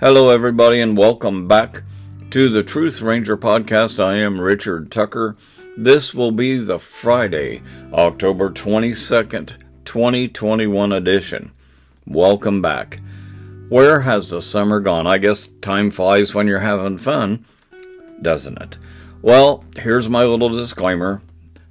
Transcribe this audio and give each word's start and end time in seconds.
Hello, 0.00 0.28
everybody, 0.28 0.80
and 0.80 0.96
welcome 0.96 1.46
back 1.46 1.84
to 2.30 2.48
the 2.48 2.64
Truth 2.64 3.00
Ranger 3.00 3.36
podcast. 3.36 4.02
I 4.02 4.14
am 4.14 4.40
Richard 4.40 4.90
Tucker. 4.90 5.36
This 5.76 6.12
will 6.12 6.32
be 6.32 6.58
the 6.58 6.80
Friday, 6.80 7.62
October 7.92 8.50
22nd, 8.50 9.56
2021 9.84 10.92
edition. 10.92 11.52
Welcome 12.08 12.60
back. 12.60 12.98
Where 13.68 14.00
has 14.00 14.30
the 14.30 14.42
summer 14.42 14.80
gone? 14.80 15.06
I 15.06 15.18
guess 15.18 15.48
time 15.62 15.92
flies 15.92 16.34
when 16.34 16.48
you're 16.48 16.58
having 16.58 16.98
fun, 16.98 17.44
doesn't 18.20 18.60
it? 18.60 18.76
Well, 19.22 19.64
here's 19.76 20.10
my 20.10 20.24
little 20.24 20.48
disclaimer. 20.48 21.22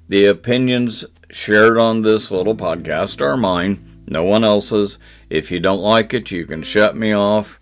The 0.08 0.24
opinions 0.28 1.04
shared 1.28 1.76
on 1.76 2.00
this 2.00 2.30
little 2.30 2.56
podcast 2.56 3.20
are 3.20 3.36
mine, 3.36 4.02
no 4.08 4.24
one 4.24 4.44
else's. 4.44 4.98
If 5.28 5.50
you 5.50 5.60
don't 5.60 5.82
like 5.82 6.14
it, 6.14 6.30
you 6.30 6.46
can 6.46 6.62
shut 6.62 6.96
me 6.96 7.12
off. 7.12 7.60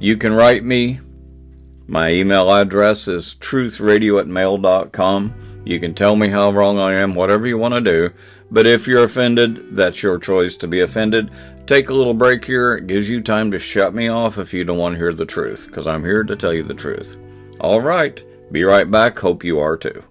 You 0.00 0.16
can 0.16 0.32
write 0.32 0.64
me. 0.64 1.00
My 1.88 2.10
email 2.10 2.52
address 2.52 3.08
is 3.08 3.34
truthradio 3.34 4.20
at 4.20 4.28
mail.com. 4.28 5.62
You 5.64 5.80
can 5.80 5.94
tell 5.94 6.14
me 6.14 6.28
how 6.28 6.52
wrong 6.52 6.78
I 6.78 6.94
am, 6.94 7.14
whatever 7.14 7.46
you 7.46 7.58
want 7.58 7.74
to 7.74 7.80
do. 7.80 8.10
But 8.50 8.66
if 8.66 8.86
you're 8.86 9.04
offended, 9.04 9.76
that's 9.76 10.02
your 10.02 10.18
choice 10.18 10.56
to 10.56 10.68
be 10.68 10.80
offended. 10.80 11.30
Take 11.66 11.90
a 11.90 11.94
little 11.94 12.14
break 12.14 12.44
here. 12.44 12.76
It 12.76 12.86
gives 12.86 13.10
you 13.10 13.20
time 13.20 13.50
to 13.50 13.58
shut 13.58 13.92
me 13.92 14.08
off 14.08 14.38
if 14.38 14.54
you 14.54 14.64
don't 14.64 14.78
want 14.78 14.94
to 14.94 14.98
hear 14.98 15.12
the 15.12 15.26
truth, 15.26 15.66
because 15.66 15.86
I'm 15.86 16.04
here 16.04 16.22
to 16.22 16.36
tell 16.36 16.52
you 16.52 16.62
the 16.62 16.74
truth. 16.74 17.16
All 17.60 17.80
right. 17.80 18.24
Be 18.52 18.62
right 18.62 18.90
back. 18.90 19.18
Hope 19.18 19.42
you 19.42 19.58
are 19.58 19.76
too. 19.76 20.04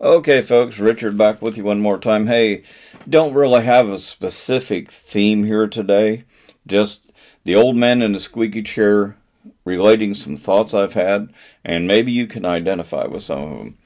Okay, 0.00 0.40
folks, 0.40 0.78
Richard 0.78 1.18
back 1.18 1.42
with 1.42 1.56
you 1.56 1.64
one 1.64 1.80
more 1.80 1.98
time. 1.98 2.26
Hey, 2.26 2.62
don't 3.08 3.34
really 3.34 3.64
have 3.64 3.88
a 3.88 3.98
specific 3.98 4.90
theme 4.90 5.44
here 5.44 5.66
today. 5.66 6.24
Just 6.66 7.12
the 7.44 7.54
old 7.54 7.76
man 7.76 8.02
in 8.02 8.12
the 8.12 8.20
squeaky 8.20 8.62
chair 8.62 9.16
relating 9.64 10.14
some 10.14 10.36
thoughts 10.36 10.74
I've 10.74 10.94
had, 10.94 11.32
and 11.64 11.86
maybe 11.86 12.12
you 12.12 12.26
can 12.26 12.44
identify 12.44 13.06
with 13.06 13.22
some 13.22 13.42
of 13.42 13.58
them. 13.58 13.78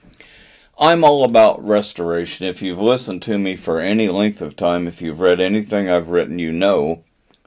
I'm 0.79 1.05
all 1.05 1.25
about 1.25 1.62
restoration. 1.62 2.47
If 2.47 2.62
you've 2.62 2.81
listened 2.81 3.21
to 3.23 3.39
me 3.39 3.57
for 3.57 3.81
any 3.81 4.09
length 4.09 4.41
of 4.41 4.57
time, 4.57 4.87
if 4.87 5.03
you've 5.03 5.21
read 5.21 5.41
anything 5.41 5.91
I've 5.91 6.09
written, 6.09 6.39
you 6.39 6.53
know 6.53 7.05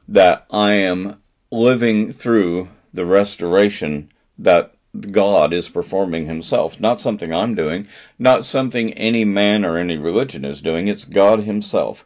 that 0.07 0.45
I 0.51 0.75
am 0.75 1.21
living 1.51 2.13
through 2.13 2.69
the 2.93 3.05
restoration 3.05 4.11
that 4.37 4.72
God 4.99 5.53
is 5.53 5.69
performing 5.69 6.27
Himself. 6.27 6.79
Not 6.79 7.01
something 7.01 7.33
I'm 7.33 7.55
doing, 7.55 7.87
not 8.19 8.45
something 8.45 8.93
any 8.93 9.25
man 9.25 9.65
or 9.65 9.77
any 9.77 9.97
religion 9.97 10.45
is 10.45 10.61
doing. 10.61 10.87
It's 10.87 11.05
God 11.05 11.41
Himself. 11.41 12.05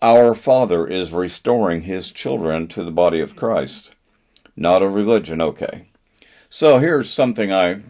Our 0.00 0.34
Father 0.34 0.86
is 0.86 1.12
restoring 1.12 1.82
His 1.82 2.12
children 2.12 2.68
to 2.68 2.84
the 2.84 2.90
body 2.90 3.20
of 3.20 3.36
Christ 3.36 3.94
not 4.56 4.82
a 4.82 4.88
religion. 4.88 5.40
Okay. 5.40 5.86
So 6.48 6.78
here's 6.78 7.10
something 7.10 7.52
I 7.52 7.82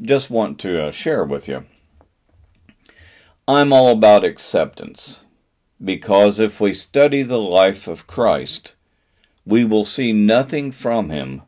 just 0.00 0.30
want 0.30 0.58
to 0.60 0.84
uh, 0.84 0.90
share 0.90 1.24
with 1.24 1.48
you. 1.48 1.66
I'm 3.46 3.72
all 3.72 3.92
about 3.92 4.24
acceptance 4.24 5.24
because 5.82 6.38
if 6.38 6.60
we 6.60 6.74
study 6.74 7.22
the 7.22 7.38
life 7.40 7.86
of 7.88 8.06
Christ, 8.06 8.74
we 9.46 9.64
will 9.64 9.84
see 9.84 10.12
nothing 10.12 10.70
from 10.70 11.10
him 11.10 11.42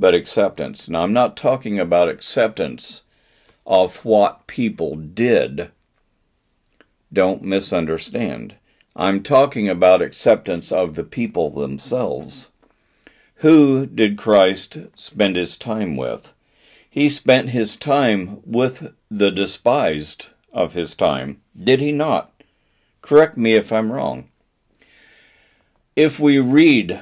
but 0.00 0.16
acceptance. 0.16 0.88
Now, 0.88 1.02
I'm 1.02 1.12
not 1.12 1.36
talking 1.36 1.78
about 1.78 2.08
acceptance 2.08 3.02
of 3.66 4.04
what 4.04 4.46
people 4.46 4.96
did. 4.96 5.70
Don't 7.12 7.42
misunderstand. 7.42 8.54
I'm 8.96 9.22
talking 9.22 9.68
about 9.68 10.02
acceptance 10.02 10.72
of 10.72 10.94
the 10.94 11.04
people 11.04 11.50
themselves. 11.50 12.50
Who 13.36 13.86
did 13.86 14.16
Christ 14.16 14.78
spend 14.96 15.36
his 15.36 15.58
time 15.58 15.96
with? 15.96 16.32
He 16.88 17.08
spent 17.08 17.50
his 17.50 17.76
time 17.76 18.40
with 18.44 18.94
the 19.10 19.30
despised 19.30 20.30
of 20.52 20.74
his 20.74 20.94
time, 20.94 21.40
did 21.56 21.80
he 21.80 21.92
not? 21.92 22.32
Correct 23.02 23.36
me 23.36 23.52
if 23.52 23.72
I'm 23.72 23.92
wrong. 23.92 24.28
If 25.94 26.18
we 26.18 26.38
read 26.38 27.00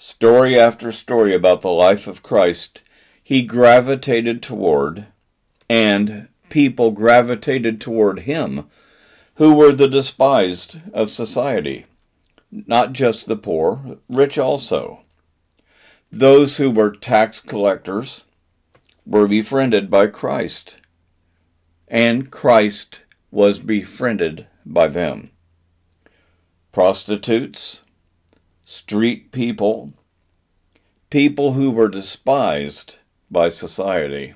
story 0.00 0.58
after 0.58 0.90
story 0.90 1.34
about 1.34 1.60
the 1.60 1.68
life 1.68 2.06
of 2.06 2.22
Christ, 2.22 2.80
he 3.22 3.42
gravitated 3.42 4.42
toward, 4.42 5.04
and 5.68 6.28
people 6.48 6.90
gravitated 6.90 7.82
toward 7.82 8.20
him 8.20 8.64
who 9.34 9.54
were 9.54 9.72
the 9.72 9.86
despised 9.86 10.80
of 10.94 11.10
society. 11.10 11.84
Not 12.50 12.94
just 12.94 13.26
the 13.26 13.36
poor, 13.36 13.98
rich 14.08 14.38
also. 14.38 15.00
Those 16.10 16.56
who 16.56 16.70
were 16.70 16.96
tax 16.96 17.38
collectors 17.42 18.24
were 19.04 19.28
befriended 19.28 19.90
by 19.90 20.06
Christ, 20.06 20.78
and 21.88 22.30
Christ 22.30 23.02
was 23.30 23.60
befriended 23.60 24.46
by 24.64 24.88
them. 24.88 25.30
Prostitutes, 26.72 27.82
street 28.70 29.32
people, 29.32 29.92
people 31.10 31.54
who 31.54 31.72
were 31.72 31.88
despised 31.88 32.98
by 33.28 33.48
society, 33.48 34.32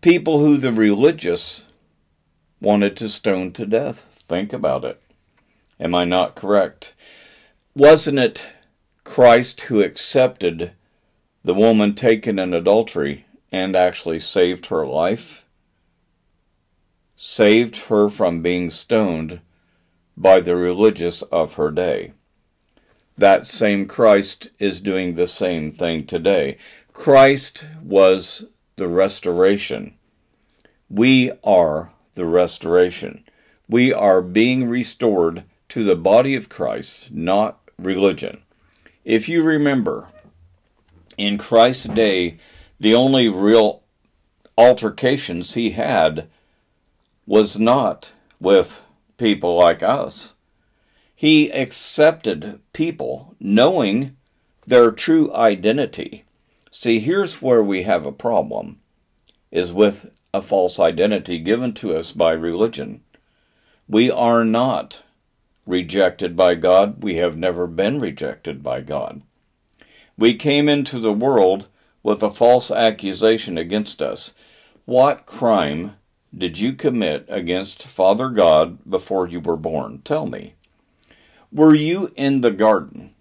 people 0.00 0.40
who 0.40 0.56
the 0.56 0.72
religious 0.72 1.66
wanted 2.60 2.96
to 2.96 3.08
stone 3.08 3.52
to 3.52 3.64
death. 3.64 4.24
Think 4.26 4.52
about 4.52 4.84
it. 4.84 5.00
Am 5.78 5.94
I 5.94 6.04
not 6.04 6.34
correct? 6.34 6.94
Wasn't 7.76 8.18
it 8.18 8.48
Christ 9.04 9.60
who 9.62 9.82
accepted 9.82 10.72
the 11.44 11.54
woman 11.54 11.94
taken 11.94 12.40
in 12.40 12.52
adultery 12.52 13.24
and 13.52 13.76
actually 13.76 14.18
saved 14.18 14.66
her 14.66 14.84
life, 14.84 15.46
saved 17.14 17.76
her 17.84 18.08
from 18.08 18.42
being 18.42 18.68
stoned 18.68 19.40
by 20.16 20.40
the 20.40 20.56
religious 20.56 21.22
of 21.22 21.54
her 21.54 21.70
day. 21.70 22.14
That 23.18 23.48
same 23.48 23.86
Christ 23.86 24.50
is 24.60 24.80
doing 24.80 25.16
the 25.16 25.26
same 25.26 25.72
thing 25.72 26.06
today. 26.06 26.56
Christ 26.92 27.66
was 27.82 28.44
the 28.76 28.86
restoration. 28.86 29.94
We 30.88 31.32
are 31.42 31.90
the 32.14 32.26
restoration. 32.26 33.24
We 33.68 33.92
are 33.92 34.22
being 34.22 34.68
restored 34.68 35.42
to 35.70 35.82
the 35.82 35.96
body 35.96 36.36
of 36.36 36.48
Christ, 36.48 37.10
not 37.10 37.58
religion. 37.76 38.40
If 39.04 39.28
you 39.28 39.42
remember, 39.42 40.08
in 41.16 41.38
Christ's 41.38 41.88
day, 41.88 42.38
the 42.78 42.94
only 42.94 43.28
real 43.28 43.82
altercations 44.56 45.54
he 45.54 45.70
had 45.70 46.28
was 47.26 47.58
not 47.58 48.12
with 48.40 48.82
people 49.16 49.56
like 49.56 49.82
us. 49.82 50.34
He 51.20 51.50
accepted 51.50 52.60
people 52.72 53.34
knowing 53.40 54.16
their 54.64 54.92
true 54.92 55.34
identity. 55.34 56.24
See, 56.70 57.00
here's 57.00 57.42
where 57.42 57.60
we 57.60 57.82
have 57.82 58.06
a 58.06 58.12
problem 58.12 58.78
is 59.50 59.72
with 59.72 60.12
a 60.32 60.40
false 60.40 60.78
identity 60.78 61.40
given 61.40 61.74
to 61.74 61.92
us 61.92 62.12
by 62.12 62.30
religion. 62.30 63.00
We 63.88 64.12
are 64.12 64.44
not 64.44 65.02
rejected 65.66 66.36
by 66.36 66.54
God. 66.54 67.02
We 67.02 67.16
have 67.16 67.36
never 67.36 67.66
been 67.66 67.98
rejected 67.98 68.62
by 68.62 68.82
God. 68.82 69.22
We 70.16 70.36
came 70.36 70.68
into 70.68 71.00
the 71.00 71.12
world 71.12 71.68
with 72.04 72.22
a 72.22 72.30
false 72.30 72.70
accusation 72.70 73.58
against 73.58 74.00
us. 74.00 74.34
What 74.84 75.26
crime 75.26 75.96
did 76.32 76.60
you 76.60 76.74
commit 76.74 77.26
against 77.28 77.82
Father 77.82 78.28
God 78.28 78.88
before 78.88 79.26
you 79.26 79.40
were 79.40 79.56
born? 79.56 80.00
Tell 80.04 80.24
me. 80.24 80.54
Were 81.50 81.74
you 81.74 82.12
in 82.14 82.42
the 82.42 82.50
garden? 82.50 83.14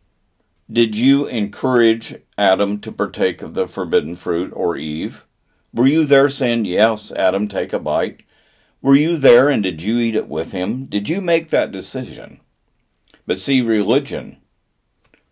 Did 0.69 0.97
you 0.97 1.27
encourage 1.27 2.15
Adam 2.37 2.81
to 2.81 2.91
partake 2.91 3.41
of 3.41 3.53
the 3.53 3.69
forbidden 3.69 4.17
fruit 4.17 4.51
or 4.53 4.75
Eve? 4.75 5.25
Were 5.73 5.87
you 5.87 6.03
there 6.03 6.27
saying, 6.27 6.65
Yes, 6.65 7.13
Adam, 7.13 7.47
take 7.47 7.71
a 7.71 7.79
bite? 7.79 8.23
Were 8.81 8.97
you 8.97 9.15
there 9.15 9.47
and 9.47 9.63
did 9.63 9.81
you 9.81 9.97
eat 9.99 10.13
it 10.13 10.27
with 10.27 10.51
him? 10.51 10.87
Did 10.87 11.07
you 11.07 11.21
make 11.21 11.51
that 11.51 11.71
decision? 11.71 12.41
But 13.25 13.39
see, 13.39 13.61
religion, 13.61 14.37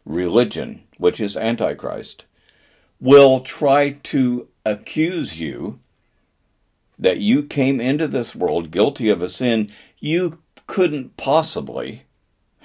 religion, 0.06 0.84
which 0.98 1.20
is 1.20 1.36
Antichrist, 1.36 2.24
will 3.02 3.42
try 3.42 3.92
to 4.04 4.48
accuse 4.66 5.38
you 5.38 5.80
that 6.98 7.18
you 7.18 7.44
came 7.44 7.82
into 7.82 8.08
this 8.08 8.38
world 8.38 8.72
guilty 8.72 9.10
of 9.10 9.22
a 9.22 9.28
sin 9.28 9.70
you 10.00 10.40
couldn't 10.66 11.18
possibly 11.18 12.05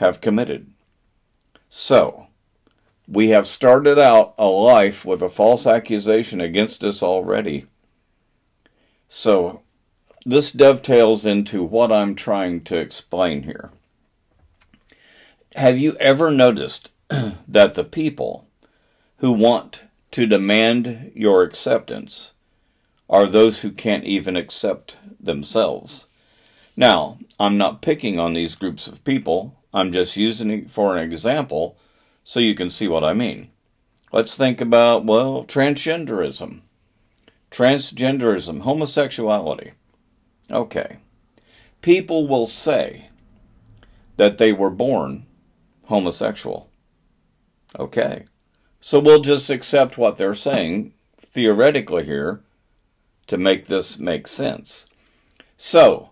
have 0.01 0.23
committed. 0.23 0.67
So, 1.69 2.27
we 3.07 3.29
have 3.29 3.47
started 3.47 3.99
out 3.99 4.35
a 4.39 4.47
life 4.47 5.05
with 5.05 5.21
a 5.21 5.29
false 5.29 5.67
accusation 5.67 6.41
against 6.41 6.83
us 6.83 7.03
already. 7.03 7.67
So, 9.11 9.61
this 10.25 10.53
dovetails 10.53 11.27
into 11.27 11.63
what 11.63 11.93
I'm 11.93 12.15
trying 12.15 12.63
to 12.65 12.79
explain 12.79 13.43
here. 13.43 13.71
have 15.55 15.79
you 15.79 15.97
ever 16.01 16.31
noticed 16.31 16.89
that 17.49 17.75
the 17.75 17.85
people 17.85 18.47
who 19.19 19.33
want 19.33 19.85
to 20.13 20.27
demand 20.27 21.13
your 21.15 21.43
acceptance 21.43 22.33
are 23.09 23.27
those 23.27 23.61
who 23.61 23.71
can't 23.71 24.05
even 24.05 24.35
accept 24.35 24.97
themselves? 25.21 26.07
Now, 26.75 27.19
I'm 27.39 27.59
not 27.59 27.83
picking 27.83 28.19
on 28.19 28.33
these 28.33 28.55
groups 28.55 28.87
of 28.87 29.05
people. 29.05 29.60
I'm 29.73 29.93
just 29.93 30.17
using 30.17 30.51
it 30.51 30.71
for 30.71 30.97
an 30.97 31.03
example 31.03 31.79
so 32.25 32.41
you 32.41 32.55
can 32.55 32.71
see 32.71 32.89
what 32.89 33.05
I 33.05 33.13
mean. 33.13 33.51
Let's 34.13 34.37
think 34.37 34.61
about, 34.61 35.05
well, 35.05 35.45
transgenderism. 35.45 36.63
Transgenderism, 37.51 38.61
homosexuality. 38.61 39.73
Okay. 40.51 40.99
People 41.81 42.27
will 42.27 42.47
say 42.47 43.09
that 44.17 44.39
they 44.39 44.53
were 44.53 44.71
born 44.71 45.27
homosexual. 45.85 46.71
Okay. 47.79 48.27
So 48.81 48.99
we'll 48.99 49.21
just 49.21 49.51
accept 49.51 49.99
what 49.99 50.19
they're 50.19 50.35
saying 50.35 50.95
theoretically 51.21 52.05
here 52.05 52.43
to 53.29 53.37
make 53.37 53.67
this 53.67 53.99
make 53.99 54.27
sense. 54.27 54.87
So, 55.57 56.11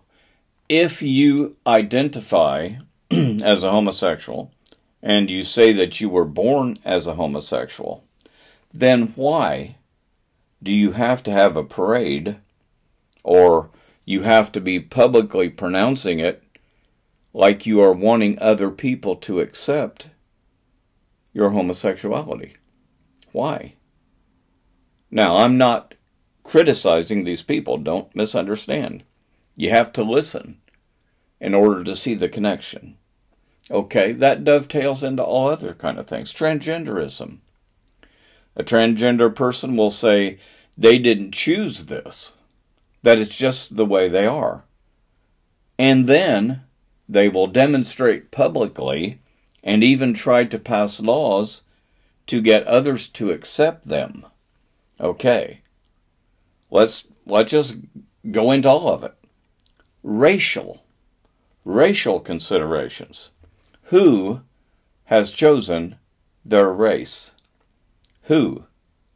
if 0.69 1.01
you 1.01 1.57
identify 1.65 2.75
as 3.43 3.63
a 3.63 3.71
homosexual 3.71 4.51
and 5.01 5.29
you 5.29 5.43
say 5.43 5.71
that 5.73 5.99
you 5.99 6.09
were 6.09 6.25
born 6.25 6.77
as 6.83 7.07
a 7.07 7.15
homosexual, 7.15 8.03
then 8.73 9.13
why 9.15 9.77
do 10.61 10.71
you 10.71 10.91
have 10.91 11.23
to 11.23 11.31
have 11.31 11.55
a 11.55 11.63
parade 11.63 12.37
or 13.23 13.69
you 14.05 14.23
have 14.23 14.51
to 14.51 14.61
be 14.61 14.79
publicly 14.79 15.49
pronouncing 15.49 16.19
it 16.19 16.43
like 17.33 17.65
you 17.65 17.81
are 17.81 17.93
wanting 17.93 18.37
other 18.39 18.69
people 18.69 19.15
to 19.15 19.39
accept 19.39 20.09
your 21.33 21.51
homosexuality? 21.51 22.55
Why? 23.31 23.73
Now, 25.11 25.37
I'm 25.37 25.57
not 25.57 25.95
criticizing 26.43 27.23
these 27.23 27.43
people, 27.43 27.77
don't 27.77 28.13
misunderstand. 28.15 29.03
You 29.55 29.69
have 29.69 29.93
to 29.93 30.03
listen 30.03 30.59
in 31.39 31.53
order 31.53 31.83
to 31.83 31.95
see 31.95 32.15
the 32.15 32.29
connection. 32.29 32.97
Okay, 33.71 34.11
that 34.13 34.43
dovetails 34.43 35.03
into 35.03 35.23
all 35.23 35.49
other 35.49 35.73
kind 35.73 35.99
of 35.99 36.07
things. 36.07 36.33
Transgenderism. 36.33 37.37
A 38.55 38.63
transgender 38.63 39.33
person 39.33 39.77
will 39.77 39.91
say 39.91 40.39
they 40.77 40.97
didn't 40.97 41.33
choose 41.33 41.85
this, 41.85 42.35
that 43.03 43.19
it's 43.19 43.35
just 43.35 43.75
the 43.75 43.85
way 43.85 44.09
they 44.09 44.25
are. 44.25 44.63
And 45.77 46.07
then 46.07 46.63
they 47.07 47.29
will 47.29 47.47
demonstrate 47.47 48.31
publicly 48.31 49.19
and 49.63 49.83
even 49.83 50.13
try 50.13 50.43
to 50.45 50.59
pass 50.59 50.99
laws 50.99 51.63
to 52.27 52.41
get 52.41 52.65
others 52.67 53.07
to 53.09 53.31
accept 53.31 53.87
them. 53.87 54.25
Okay. 54.99 55.61
Let's 56.71 57.07
let's 57.25 57.51
just 57.51 57.77
go 58.29 58.51
into 58.51 58.69
all 58.69 58.89
of 58.89 59.03
it. 59.03 59.15
Racial 60.03 60.83
racial 61.65 62.19
considerations. 62.19 63.31
Who 63.89 64.41
has 65.05 65.31
chosen 65.31 65.95
their 66.45 66.71
race? 66.71 67.33
Who? 68.23 68.65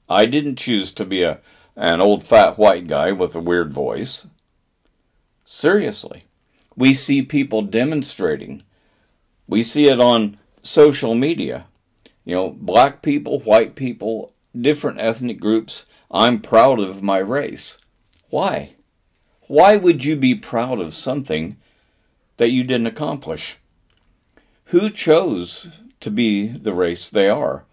I 0.09 0.25
didn't 0.25 0.55
choose 0.55 0.91
to 0.93 1.05
be 1.05 1.21
a 1.21 1.41
an 1.75 2.01
old 2.01 2.23
fat 2.23 2.57
white 2.57 2.87
guy 2.87 3.11
with 3.11 3.35
a 3.35 3.39
weird 3.39 3.71
voice. 3.71 4.25
Seriously. 5.45 6.23
We 6.75 6.95
see 6.95 7.21
people 7.21 7.61
demonstrating. 7.61 8.63
We 9.47 9.61
see 9.61 9.89
it 9.89 9.99
on 9.99 10.39
social 10.63 11.13
media. 11.13 11.67
You 12.25 12.35
know, 12.35 12.49
black 12.49 13.03
people, 13.03 13.41
white 13.41 13.75
people, 13.75 14.33
different 14.59 14.99
ethnic 14.99 15.39
groups. 15.39 15.85
I'm 16.09 16.41
proud 16.41 16.79
of 16.79 17.03
my 17.03 17.19
race. 17.19 17.77
Why? 18.31 18.73
Why 19.41 19.77
would 19.77 20.03
you 20.03 20.15
be 20.15 20.33
proud 20.33 20.79
of 20.79 20.95
something 20.95 21.57
that 22.37 22.49
you 22.49 22.63
didn't 22.63 22.87
accomplish? 22.87 23.59
Who 24.65 24.89
chose 24.89 25.81
to 25.99 26.09
be 26.09 26.47
the 26.47 26.73
race 26.73 27.09
they 27.09 27.29
are? 27.29 27.65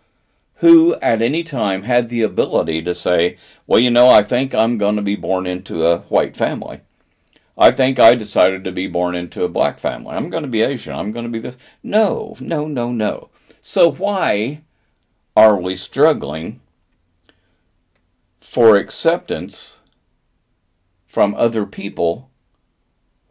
Who 0.56 0.94
at 0.96 1.22
any 1.22 1.42
time 1.42 1.84
had 1.84 2.08
the 2.08 2.22
ability 2.22 2.82
to 2.82 2.94
say, 2.94 3.38
well, 3.66 3.80
you 3.80 3.90
know, 3.90 4.08
I 4.08 4.22
think 4.22 4.54
I'm 4.54 4.76
going 4.76 4.96
to 4.96 5.02
be 5.02 5.16
born 5.16 5.46
into 5.46 5.86
a 5.86 6.00
white 6.00 6.36
family. 6.36 6.80
I 7.56 7.70
think 7.70 7.98
I 7.98 8.14
decided 8.14 8.64
to 8.64 8.72
be 8.72 8.86
born 8.86 9.14
into 9.14 9.44
a 9.44 9.48
black 9.48 9.78
family. 9.78 10.14
I'm 10.14 10.30
going 10.30 10.42
to 10.42 10.48
be 10.48 10.62
Asian. 10.62 10.94
I'm 10.94 11.12
going 11.12 11.24
to 11.24 11.30
be 11.30 11.38
this. 11.38 11.56
No, 11.82 12.36
no, 12.40 12.66
no, 12.66 12.92
no. 12.92 13.30
So 13.60 13.90
why 13.90 14.62
are 15.36 15.56
we 15.56 15.76
struggling 15.76 16.60
for 18.40 18.76
acceptance 18.76 19.80
from 21.06 21.34
other 21.34 21.66
people? 21.66 22.30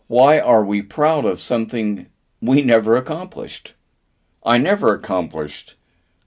Why 0.07 0.39
are 0.39 0.63
we 0.63 0.81
proud 0.81 1.25
of 1.25 1.39
something 1.39 2.07
we 2.41 2.61
never 2.61 2.95
accomplished. 2.95 3.73
I 4.43 4.57
never 4.57 4.93
accomplished 4.93 5.75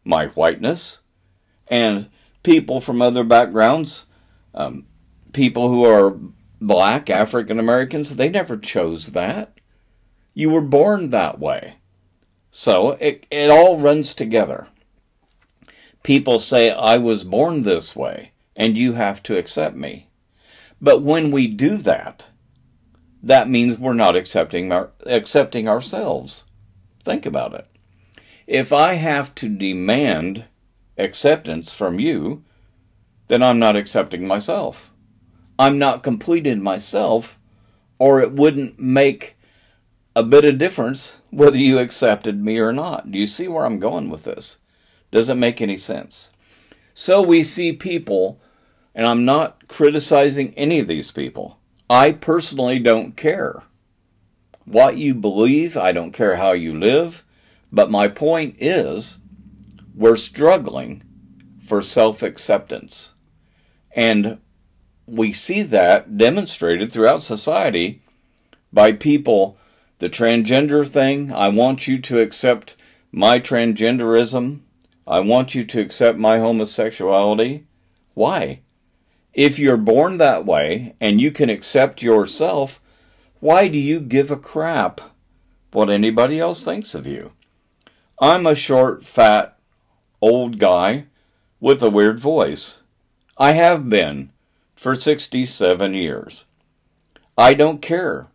my 0.04 0.26
whiteness. 0.28 1.00
And 1.68 2.10
people 2.42 2.80
from 2.80 3.00
other 3.00 3.24
backgrounds, 3.24 4.06
um, 4.54 4.86
people 5.32 5.68
who 5.68 5.84
are 5.84 6.18
black, 6.60 7.08
African 7.08 7.58
Americans, 7.58 8.16
they 8.16 8.28
never 8.28 8.56
chose 8.56 9.12
that. 9.12 9.58
You 10.34 10.50
were 10.50 10.60
born 10.60 11.10
that 11.10 11.38
way. 11.38 11.76
So 12.50 12.92
it, 12.92 13.26
it 13.30 13.50
all 13.50 13.78
runs 13.78 14.14
together. 14.14 14.68
People 16.02 16.38
say, 16.38 16.70
I 16.70 16.98
was 16.98 17.24
born 17.24 17.62
this 17.62 17.96
way, 17.96 18.32
and 18.56 18.76
you 18.76 18.94
have 18.94 19.22
to 19.24 19.38
accept 19.38 19.76
me. 19.76 20.08
But 20.80 21.02
when 21.02 21.30
we 21.30 21.46
do 21.46 21.76
that, 21.78 22.26
that 23.22 23.48
means 23.48 23.78
we're 23.78 23.92
not 23.94 24.16
accepting 24.16 24.72
our, 24.72 24.90
accepting 25.06 25.68
ourselves. 25.68 26.44
Think 27.02 27.24
about 27.24 27.54
it. 27.54 27.66
If 28.46 28.72
I 28.72 28.94
have 28.94 29.34
to 29.36 29.48
demand 29.48 30.44
acceptance 30.98 31.72
from 31.72 32.00
you, 32.00 32.44
then 33.28 33.42
I'm 33.42 33.58
not 33.58 33.76
accepting 33.76 34.26
myself. 34.26 34.90
I'm 35.58 35.78
not 35.78 36.02
completed 36.02 36.60
myself, 36.60 37.38
or 37.98 38.20
it 38.20 38.32
wouldn't 38.32 38.80
make 38.80 39.36
a 40.14 40.22
bit 40.22 40.44
of 40.44 40.58
difference 40.58 41.18
whether 41.30 41.56
you 41.56 41.78
accepted 41.78 42.42
me 42.42 42.58
or 42.58 42.72
not. 42.72 43.10
Do 43.10 43.18
you 43.18 43.26
see 43.26 43.48
where 43.48 43.64
I'm 43.64 43.78
going 43.78 44.10
with 44.10 44.24
this? 44.24 44.58
Does 45.10 45.28
it 45.28 45.36
make 45.36 45.60
any 45.60 45.76
sense? 45.76 46.30
So 46.94 47.22
we 47.22 47.42
see 47.44 47.72
people, 47.72 48.40
and 48.94 49.06
I'm 49.06 49.24
not 49.24 49.68
criticizing 49.68 50.52
any 50.54 50.80
of 50.80 50.88
these 50.88 51.10
people. 51.10 51.58
I 51.92 52.12
personally 52.12 52.78
don't 52.78 53.18
care 53.18 53.64
what 54.64 54.96
you 54.96 55.14
believe. 55.14 55.76
I 55.76 55.92
don't 55.92 56.12
care 56.12 56.36
how 56.36 56.52
you 56.52 56.74
live. 56.74 57.22
But 57.70 57.90
my 57.90 58.08
point 58.08 58.56
is, 58.58 59.18
we're 59.94 60.16
struggling 60.16 61.02
for 61.62 61.82
self 61.82 62.22
acceptance. 62.22 63.12
And 63.94 64.38
we 65.04 65.34
see 65.34 65.60
that 65.60 66.16
demonstrated 66.16 66.90
throughout 66.90 67.22
society 67.22 68.00
by 68.72 68.92
people. 68.92 69.58
The 69.98 70.08
transgender 70.08 70.88
thing, 70.88 71.30
I 71.30 71.48
want 71.48 71.86
you 71.88 72.00
to 72.00 72.20
accept 72.20 72.74
my 73.12 73.38
transgenderism. 73.38 74.60
I 75.06 75.20
want 75.20 75.54
you 75.54 75.62
to 75.66 75.80
accept 75.82 76.16
my 76.16 76.38
homosexuality. 76.38 77.66
Why? 78.14 78.62
If 79.34 79.58
you're 79.58 79.78
born 79.78 80.18
that 80.18 80.44
way 80.44 80.94
and 81.00 81.20
you 81.20 81.30
can 81.30 81.48
accept 81.48 82.02
yourself, 82.02 82.80
why 83.40 83.68
do 83.68 83.78
you 83.78 84.00
give 84.00 84.30
a 84.30 84.36
crap 84.36 85.00
what 85.72 85.88
anybody 85.88 86.38
else 86.38 86.62
thinks 86.62 86.94
of 86.94 87.06
you? 87.06 87.32
I'm 88.20 88.46
a 88.46 88.54
short, 88.54 89.04
fat, 89.04 89.58
old 90.20 90.58
guy 90.58 91.06
with 91.60 91.82
a 91.82 91.90
weird 91.90 92.20
voice. 92.20 92.82
I 93.38 93.52
have 93.52 93.88
been 93.88 94.30
for 94.76 94.94
67 94.94 95.94
years. 95.94 96.44
I 97.38 97.54
don't 97.54 97.80
care 97.80 98.28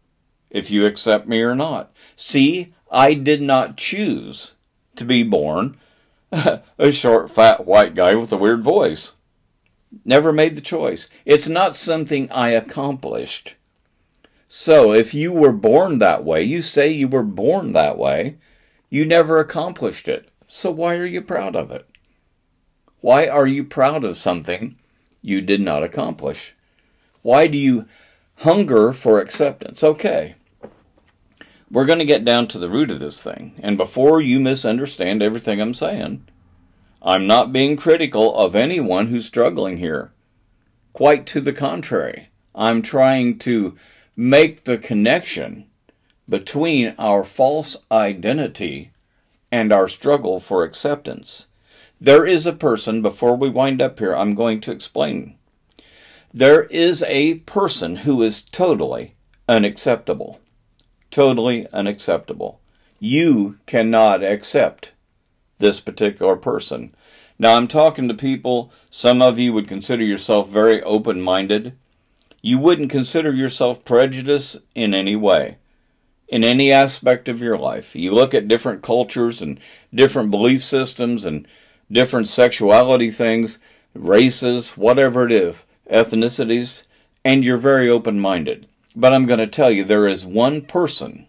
if 0.50 0.72
you 0.72 0.86
accept 0.86 1.28
me 1.28 1.42
or 1.42 1.54
not. 1.54 1.92
See, 2.16 2.74
I 2.92 3.14
did 3.14 3.42
not 3.42 3.78
choose 3.78 4.56
to 4.96 5.06
be 5.06 5.24
born 5.24 5.78
a 6.32 6.92
short, 6.92 7.30
fat, 7.30 7.66
white 7.68 7.94
guy 7.94 8.16
with 8.16 8.32
a 8.32 8.38
weird 8.38 8.64
voice. 8.64 9.14
Never 10.04 10.34
made 10.34 10.56
the 10.56 10.62
choice. 10.62 11.10
It's 11.26 11.48
not 11.48 11.76
something 11.76 12.30
I 12.32 12.50
accomplished. 12.50 13.56
So 14.48 14.94
if 14.94 15.14
you 15.14 15.34
were 15.34 15.52
born 15.52 16.00
that 16.00 16.24
way, 16.24 16.44
you 16.44 16.62
say 16.62 16.90
you 16.90 17.08
were 17.08 17.24
born 17.24 17.74
that 17.74 17.98
way, 17.98 18.38
you 18.90 19.06
never 19.06 19.40
accomplished 19.40 20.08
it. 20.08 20.30
So 20.48 20.72
why 20.72 20.96
are 20.96 21.06
you 21.06 21.22
proud 21.22 21.56
of 21.56 21.72
it? 21.72 21.88
Why 23.02 23.28
are 23.28 23.48
you 23.48 23.64
proud 23.64 24.04
of 24.04 24.18
something 24.18 24.78
you 25.22 25.42
did 25.42 25.62
not 25.62 25.84
accomplish? 25.84 26.56
Why 27.22 27.48
do 27.48 27.58
you 27.58 27.88
hunger 28.38 28.94
for 28.94 29.20
acceptance? 29.20 29.84
Okay. 29.84 30.36
we're 31.70 31.86
going 31.86 32.00
to 32.00 32.06
get 32.06 32.24
down 32.24 32.48
to 32.48 32.60
the 32.60 32.70
root 32.70 32.90
of 32.92 33.00
this 33.00 33.22
thing. 33.22 33.54
And 33.60 33.78
before 33.78 34.22
you 34.22 34.40
misunderstand 34.40 35.22
everything 35.22 35.60
I'm 35.60 35.74
saying, 35.74 36.26
I'm 37.02 37.28
not 37.28 37.52
being 37.52 37.78
critical 37.78 38.36
of 38.36 38.56
anyone 38.56 39.08
who's 39.08 39.26
struggling 39.26 39.78
here. 39.78 40.12
Quite 40.94 41.26
to 41.28 41.42
the 41.42 41.54
contrary. 41.54 42.30
I'm 42.56 42.82
trying 42.82 43.38
to 43.40 43.76
make 44.16 44.64
the 44.64 44.78
connection 44.78 45.66
between 46.28 46.96
our 46.98 47.24
false 47.24 47.78
identity 47.92 48.92
and 49.52 49.72
our 49.72 49.88
struggle 49.88 50.40
for 50.40 50.64
acceptance. 50.64 51.48
There 52.02 52.26
is 52.26 52.46
a 52.46 52.54
person, 52.54 53.02
before 53.02 53.36
we 53.36 53.50
wind 53.50 53.82
up 53.82 54.00
here, 54.00 54.16
I'm 54.16 54.36
going 54.36 54.60
to 54.62 54.72
explain. 54.72 55.36
There 56.34 56.64
is 56.64 57.04
a 57.04 57.36
person 57.40 57.98
who 57.98 58.22
is 58.22 58.44
totally 58.44 59.16
unacceptable. 59.48 60.40
Totally 61.10 61.68
unacceptable. 61.72 62.60
You 63.00 63.60
cannot 63.66 64.24
accept 64.24 64.92
this 65.60 65.80
particular 65.80 66.36
person. 66.36 66.94
Now, 67.40 67.56
I'm 67.56 67.68
talking 67.68 68.08
to 68.08 68.14
people, 68.14 68.72
some 68.90 69.22
of 69.22 69.38
you 69.38 69.54
would 69.54 69.68
consider 69.68 70.04
yourself 70.04 70.50
very 70.50 70.82
open 70.84 71.22
minded. 71.22 71.78
You 72.42 72.60
wouldn't 72.60 72.90
consider 72.90 73.32
yourself 73.32 73.86
prejudiced 73.86 74.58
in 74.74 74.94
any 74.94 75.16
way, 75.16 75.58
in 76.28 76.44
any 76.44 76.72
aspect 76.72 77.30
of 77.30 77.42
your 77.42 77.58
life. 77.58 77.96
You 77.96 78.14
look 78.14 78.34
at 78.34 78.48
different 78.48 78.82
cultures 78.82 79.42
and 79.42 79.60
different 79.94 80.32
belief 80.32 80.64
systems 80.64 81.26
and 81.26 81.48
different 81.92 82.28
sexuality 82.28 83.12
things, 83.12 83.60
races, 83.94 84.72
whatever 84.72 85.26
it 85.26 85.32
is, 85.32 85.66
ethnicities, 85.92 86.84
and 87.24 87.44
you're 87.44 87.58
very 87.58 87.90
open 87.90 88.20
minded. 88.20 88.68
But 88.96 89.14
I'm 89.14 89.26
going 89.26 89.40
to 89.40 89.48
tell 89.48 89.70
you, 89.70 89.84
there 89.84 90.08
is 90.08 90.26
one 90.26 90.62
person 90.62 91.28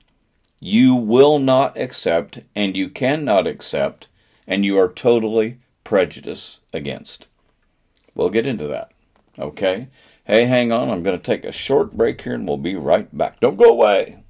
you 0.60 0.94
will 0.94 1.38
not 1.38 1.78
accept 1.78 2.40
and 2.54 2.76
you 2.76 2.88
cannot 2.88 3.46
accept, 3.46 4.07
and 4.48 4.64
you 4.64 4.78
are 4.78 4.88
totally 4.88 5.58
prejudiced 5.84 6.60
against. 6.72 7.28
We'll 8.14 8.30
get 8.30 8.46
into 8.46 8.66
that. 8.66 8.90
Okay? 9.38 9.88
Hey, 10.24 10.46
hang 10.46 10.72
on. 10.72 10.90
I'm 10.90 11.02
going 11.02 11.16
to 11.16 11.22
take 11.22 11.44
a 11.44 11.52
short 11.52 11.92
break 11.92 12.22
here 12.22 12.34
and 12.34 12.48
we'll 12.48 12.56
be 12.56 12.74
right 12.74 13.16
back. 13.16 13.38
Don't 13.38 13.56
go 13.56 13.68
away. 13.68 14.24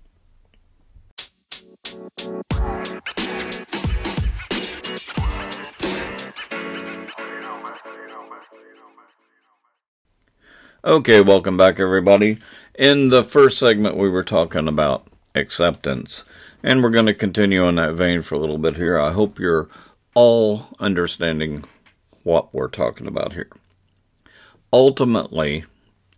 Okay, 10.85 11.21
welcome 11.21 11.57
back, 11.57 11.81
everybody. 11.81 12.39
In 12.75 13.09
the 13.09 13.25
first 13.25 13.59
segment, 13.59 13.97
we 13.97 14.09
were 14.09 14.23
talking 14.23 14.69
about 14.69 15.07
acceptance, 15.35 16.25
and 16.63 16.83
we're 16.83 16.91
going 16.91 17.07
to 17.07 17.15
continue 17.15 17.65
on 17.65 17.75
that 17.75 17.95
vein 17.95 18.23
for 18.23 18.37
a 18.37 18.39
little 18.39 18.59
bit 18.59 18.77
here. 18.77 18.99
I 18.99 19.11
hope 19.11 19.39
you're 19.39 19.69
all 20.15 20.69
understanding 20.79 21.65
what 22.23 22.53
we're 22.55 22.69
talking 22.69 23.07
about 23.07 23.33
here. 23.33 23.51
Ultimately, 24.73 25.65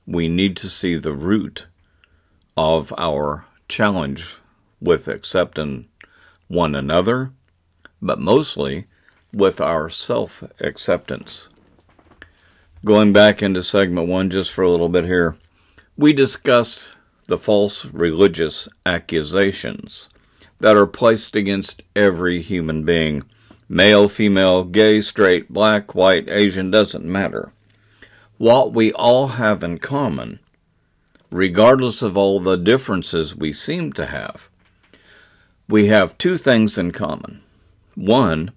we 0.06 0.28
need 0.28 0.56
to 0.58 0.68
see 0.68 0.96
the 0.96 1.12
root 1.12 1.66
of 2.56 2.92
our 2.98 3.46
challenge 3.68 4.38
with 4.80 5.06
accepting 5.06 5.86
one 6.48 6.74
another, 6.74 7.32
but 8.02 8.18
mostly 8.18 8.86
with 9.32 9.60
our 9.60 9.88
self 9.88 10.42
acceptance. 10.60 11.48
Going 12.84 13.12
back 13.12 13.42
into 13.42 13.62
segment 13.62 14.08
one 14.08 14.30
just 14.30 14.50
for 14.50 14.62
a 14.62 14.70
little 14.70 14.88
bit 14.88 15.04
here, 15.04 15.36
we 15.96 16.12
discussed 16.12 16.88
the 17.26 17.38
false 17.38 17.84
religious 17.84 18.68
accusations 18.84 20.08
that 20.58 20.76
are 20.76 20.86
placed 20.86 21.36
against 21.36 21.82
every 21.94 22.42
human 22.42 22.84
being 22.84 23.22
male, 23.70 24.08
female, 24.08 24.64
gay, 24.64 25.00
straight, 25.00 25.48
black, 25.48 25.94
white, 25.94 26.28
Asian, 26.28 26.72
doesn't 26.72 27.04
matter. 27.04 27.52
What 28.36 28.72
we 28.72 28.92
all 28.92 29.28
have 29.28 29.62
in 29.62 29.78
common, 29.78 30.40
regardless 31.30 32.02
of 32.02 32.16
all 32.16 32.40
the 32.40 32.56
differences 32.56 33.36
we 33.36 33.52
seem 33.52 33.92
to 33.92 34.06
have, 34.06 34.50
we 35.68 35.86
have 35.86 36.18
two 36.18 36.36
things 36.36 36.76
in 36.76 36.90
common. 36.90 37.42
One, 37.94 38.50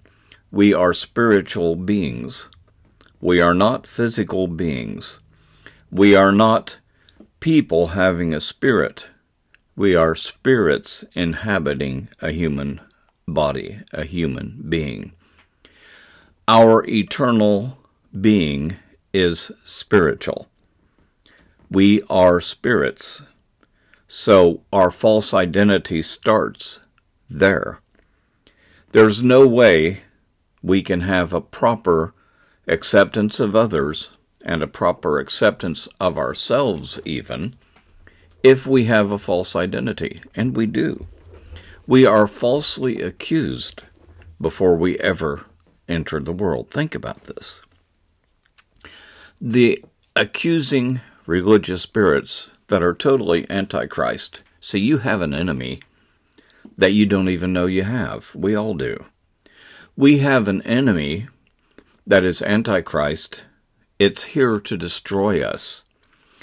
we 0.50 0.74
are 0.74 0.92
spiritual 0.92 1.76
beings. 1.76 2.50
We 3.20 3.40
are 3.40 3.54
not 3.54 3.86
physical 3.86 4.48
beings. 4.48 5.20
We 5.92 6.16
are 6.16 6.32
not 6.32 6.80
people 7.38 7.88
having 7.88 8.34
a 8.34 8.40
spirit. 8.40 9.10
We 9.76 9.94
are 9.94 10.16
spirits 10.16 11.04
inhabiting 11.14 12.08
a 12.20 12.32
human 12.32 12.80
body, 13.26 13.80
a 13.92 14.04
human 14.04 14.64
being. 14.68 15.12
Our 16.46 16.84
eternal 16.86 17.78
being 18.18 18.76
is 19.12 19.50
spiritual. 19.64 20.48
We 21.70 22.02
are 22.10 22.40
spirits. 22.40 23.24
So 24.08 24.62
our 24.72 24.90
false 24.90 25.32
identity 25.34 26.02
starts 26.02 26.80
there. 27.30 27.80
There's 28.92 29.22
no 29.22 29.46
way 29.46 30.02
we 30.62 30.82
can 30.82 31.00
have 31.00 31.32
a 31.32 31.40
proper 31.40 32.14
acceptance 32.66 33.40
of 33.40 33.56
others, 33.56 34.10
and 34.44 34.62
a 34.62 34.66
proper 34.66 35.18
acceptance 35.18 35.88
of 35.98 36.18
ourselves, 36.18 37.00
even, 37.04 37.56
if 38.42 38.66
we 38.66 38.84
have 38.84 39.10
a 39.10 39.18
false 39.18 39.56
identity, 39.56 40.20
and 40.34 40.56
we 40.56 40.66
do. 40.66 41.06
We 41.86 42.06
are 42.06 42.26
falsely 42.26 43.02
accused 43.02 43.82
before 44.40 44.74
we 44.76 44.98
ever 44.98 45.44
enter 45.88 46.20
the 46.20 46.32
world. 46.32 46.70
Think 46.70 46.94
about 46.94 47.24
this. 47.24 47.62
The 49.40 49.84
accusing 50.16 51.00
religious 51.26 51.82
spirits 51.82 52.50
that 52.68 52.82
are 52.82 52.94
totally 52.94 53.48
antichrist. 53.50 54.42
See, 54.60 54.80
you 54.80 54.98
have 54.98 55.20
an 55.20 55.34
enemy 55.34 55.80
that 56.76 56.92
you 56.92 57.04
don't 57.06 57.28
even 57.28 57.52
know 57.52 57.66
you 57.66 57.82
have. 57.82 58.34
We 58.34 58.54
all 58.54 58.74
do. 58.74 59.04
We 59.96 60.18
have 60.18 60.48
an 60.48 60.62
enemy 60.62 61.28
that 62.06 62.24
is 62.24 62.42
Antichrist, 62.42 63.44
it's 63.98 64.24
here 64.24 64.58
to 64.60 64.76
destroy 64.76 65.42
us. 65.42 65.84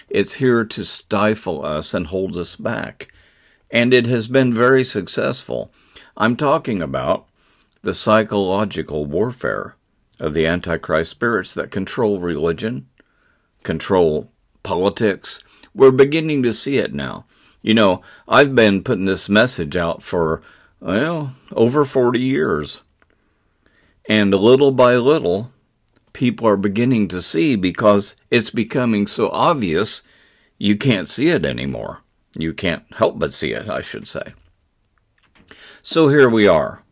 It's 0.10 0.34
here 0.36 0.66
to 0.66 0.86
stifle 0.86 1.64
us 1.66 1.94
and 1.94 2.08
hold 2.08 2.36
us 2.36 2.56
back. 2.56 3.12
And 3.72 3.94
it 3.94 4.06
has 4.08 4.28
been 4.28 4.54
very 4.54 4.84
successful. 4.84 5.72
I'm 6.18 6.36
talking 6.36 6.82
about 6.82 7.26
the 7.82 7.94
psychological 7.94 9.06
warfare 9.06 9.76
of 10.20 10.34
the 10.34 10.46
Antichrist 10.46 11.12
spirits 11.12 11.54
that 11.54 11.72
control 11.72 12.20
religion, 12.20 12.88
control 13.64 14.32
politics. 14.62 15.44
We're 15.74 15.92
beginning 15.92 16.44
to 16.44 16.54
see 16.54 16.78
it 16.78 16.94
now. 16.94 17.26
You 17.62 17.74
know, 17.74 18.02
I've 18.28 18.56
been 18.56 18.84
putting 18.84 19.06
this 19.06 19.30
message 19.30 19.78
out 19.78 20.04
for, 20.04 20.42
well, 20.80 21.36
over 21.52 21.86
40 21.86 22.20
years. 22.20 22.82
And 24.10 24.34
little 24.34 24.72
by 24.72 24.96
little, 24.96 25.52
people 26.14 26.48
are 26.48 26.58
beginning 26.58 27.08
to 27.10 27.22
see 27.22 27.56
because 27.56 28.16
it's 28.30 28.50
becoming 28.50 29.08
so 29.08 29.30
obvious 29.30 30.04
you 30.58 30.76
can't 30.76 31.10
see 31.10 31.30
it 31.30 31.46
anymore. 31.46 32.01
You 32.36 32.54
can't 32.54 32.84
help 32.96 33.20
but 33.20 33.34
see 33.34 33.52
it, 33.52 33.70
I 33.70 33.82
should 33.82 34.08
say. 34.08 34.34
So 35.82 36.10
here 36.10 36.30
we 36.30 36.48
are. 36.48 36.84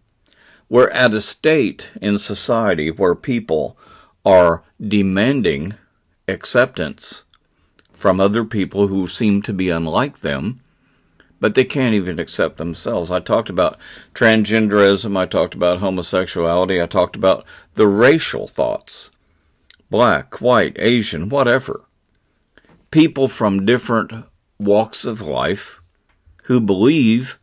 We're 0.68 0.90
at 0.90 1.14
a 1.14 1.22
state 1.22 1.92
in 2.02 2.20
society 2.20 2.92
where 2.92 3.16
people 3.16 3.78
are 4.26 4.64
demanding 4.80 5.76
acceptance 6.28 7.26
from 7.92 8.20
other 8.20 8.46
people 8.46 8.88
who 8.88 9.08
seem 9.08 9.42
to 9.44 9.54
be 9.54 9.70
unlike 9.70 10.20
them 10.20 10.62
but 11.40 11.56
they 11.56 11.64
can't 11.64 11.96
even 11.96 12.20
accept 12.20 12.58
themselves. 12.58 13.12
I 13.12 13.20
talked 13.20 13.50
about 13.50 13.78
transgenderism, 14.14 15.18
I 15.18 15.26
talked 15.26 15.54
about 15.54 15.80
homosexuality, 15.80 16.82
I 16.82 16.86
talked 16.86 17.16
about 17.16 17.46
the 17.76 17.88
racial 17.88 18.48
thoughts 18.48 19.12
black, 19.90 20.40
white, 20.40 20.76
Asian, 20.78 21.30
whatever. 21.30 21.86
People 22.92 23.28
from 23.28 23.66
different 23.66 24.26
walks 24.60 25.06
of 25.06 25.22
life 25.22 25.82
who 26.44 26.60
believe, 26.60 27.40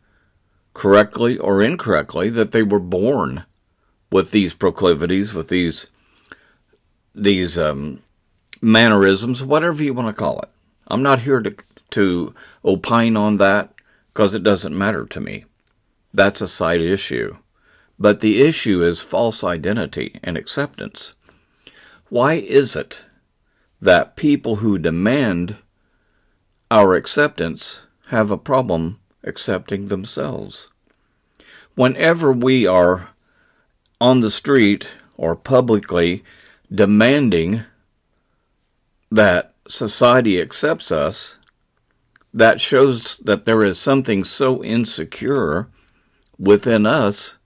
correctly 0.74 1.38
or 1.38 1.62
incorrectly, 1.62 2.28
that 2.30 2.52
they 2.52 2.62
were 2.62 2.78
born 2.78 3.44
with 4.12 4.30
these 4.30 4.54
proclivities, 4.54 5.34
with 5.34 5.48
these 5.48 5.88
these 7.14 7.58
um, 7.58 8.02
mannerisms, 8.60 9.42
whatever 9.42 9.82
you 9.82 9.94
want 9.94 10.08
to 10.08 10.12
call 10.12 10.38
it. 10.40 10.50
I'm 10.86 11.02
not 11.02 11.20
here 11.20 11.40
to 11.40 11.56
to 11.90 12.34
opine 12.64 13.16
on 13.16 13.38
that 13.38 13.72
because 14.12 14.34
it 14.34 14.42
doesn't 14.42 14.76
matter 14.76 15.06
to 15.06 15.20
me. 15.20 15.44
That's 16.12 16.40
a 16.40 16.48
side 16.48 16.80
issue. 16.80 17.36
But 17.98 18.20
the 18.20 18.42
issue 18.42 18.82
is 18.82 19.00
false 19.00 19.42
identity 19.42 20.18
and 20.22 20.36
acceptance. 20.36 21.14
Why 22.08 22.34
is 22.34 22.76
it 22.76 23.06
that 23.80 24.16
people 24.16 24.56
who 24.56 24.78
demand 24.78 25.56
our 26.70 26.94
acceptance 26.94 27.82
have 28.08 28.30
a 28.30 28.38
problem 28.38 28.98
accepting 29.22 29.88
themselves. 29.88 30.70
Whenever 31.74 32.32
we 32.32 32.66
are 32.66 33.08
on 34.00 34.20
the 34.20 34.30
street 34.30 34.92
or 35.16 35.34
publicly 35.36 36.24
demanding 36.72 37.62
that 39.10 39.54
society 39.68 40.40
accepts 40.40 40.90
us, 40.90 41.38
that 42.32 42.60
shows 42.60 43.16
that 43.18 43.44
there 43.44 43.64
is 43.64 43.78
something 43.78 44.22
so 44.24 44.62
insecure 44.62 45.68
within 46.38 46.84
us 46.84 47.38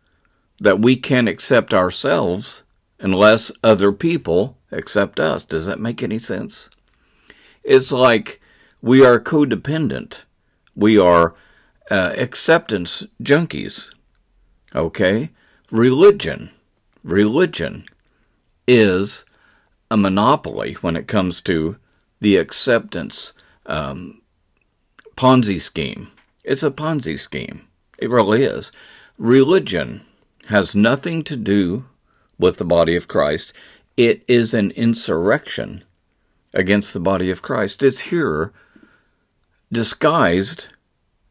that 0.58 0.80
we 0.80 0.96
can't 0.96 1.28
accept 1.28 1.72
ourselves 1.72 2.64
unless 2.98 3.52
other 3.62 3.92
people 3.92 4.58
accept 4.72 5.20
us. 5.20 5.44
Does 5.44 5.66
that 5.66 5.80
make 5.80 6.02
any 6.02 6.18
sense? 6.18 6.68
It's 7.62 7.92
like 7.92 8.39
we 8.82 9.04
are 9.04 9.20
codependent. 9.20 10.22
We 10.74 10.98
are 10.98 11.34
uh, 11.90 12.14
acceptance 12.16 13.06
junkies. 13.22 13.92
Okay? 14.74 15.30
Religion. 15.70 16.50
Religion 17.02 17.84
is 18.66 19.24
a 19.90 19.96
monopoly 19.96 20.74
when 20.74 20.96
it 20.96 21.08
comes 21.08 21.40
to 21.42 21.76
the 22.20 22.36
acceptance 22.36 23.32
um, 23.66 24.22
Ponzi 25.16 25.60
scheme. 25.60 26.12
It's 26.44 26.62
a 26.62 26.70
Ponzi 26.70 27.18
scheme. 27.18 27.66
It 27.98 28.10
really 28.10 28.44
is. 28.44 28.72
Religion 29.18 30.02
has 30.46 30.74
nothing 30.74 31.22
to 31.24 31.36
do 31.36 31.84
with 32.38 32.56
the 32.56 32.64
body 32.64 32.96
of 32.96 33.08
Christ. 33.08 33.52
It 33.96 34.24
is 34.26 34.54
an 34.54 34.70
insurrection 34.72 35.84
against 36.54 36.92
the 36.94 37.00
body 37.00 37.30
of 37.30 37.42
Christ. 37.42 37.82
It's 37.82 38.00
here 38.00 38.52
disguised 39.72 40.68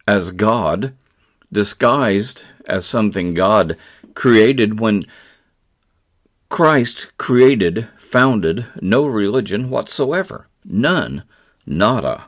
as 0.08 0.32
God, 0.32 0.94
disguised 1.52 2.44
as 2.66 2.86
something 2.86 3.34
God 3.34 3.78
created 4.14 4.80
when 4.80 5.06
Christ 6.50 7.16
created, 7.18 7.88
founded 7.98 8.66
no 8.82 9.06
religion 9.06 9.70
whatsoever. 9.70 10.48
None. 10.66 11.24
Nada. 11.66 12.26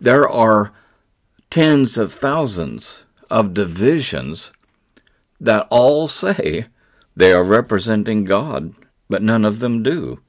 There 0.00 0.28
are 0.28 0.72
tens 1.48 1.96
of 1.96 2.12
thousands 2.12 3.04
of 3.30 3.54
divisions 3.54 4.52
that 5.40 5.66
all 5.70 6.08
say 6.08 6.66
they 7.14 7.32
are 7.32 7.44
representing 7.44 8.24
God, 8.24 8.74
but 9.08 9.22
none 9.22 9.44
of 9.44 9.60
them 9.60 9.82
do. 9.82 10.20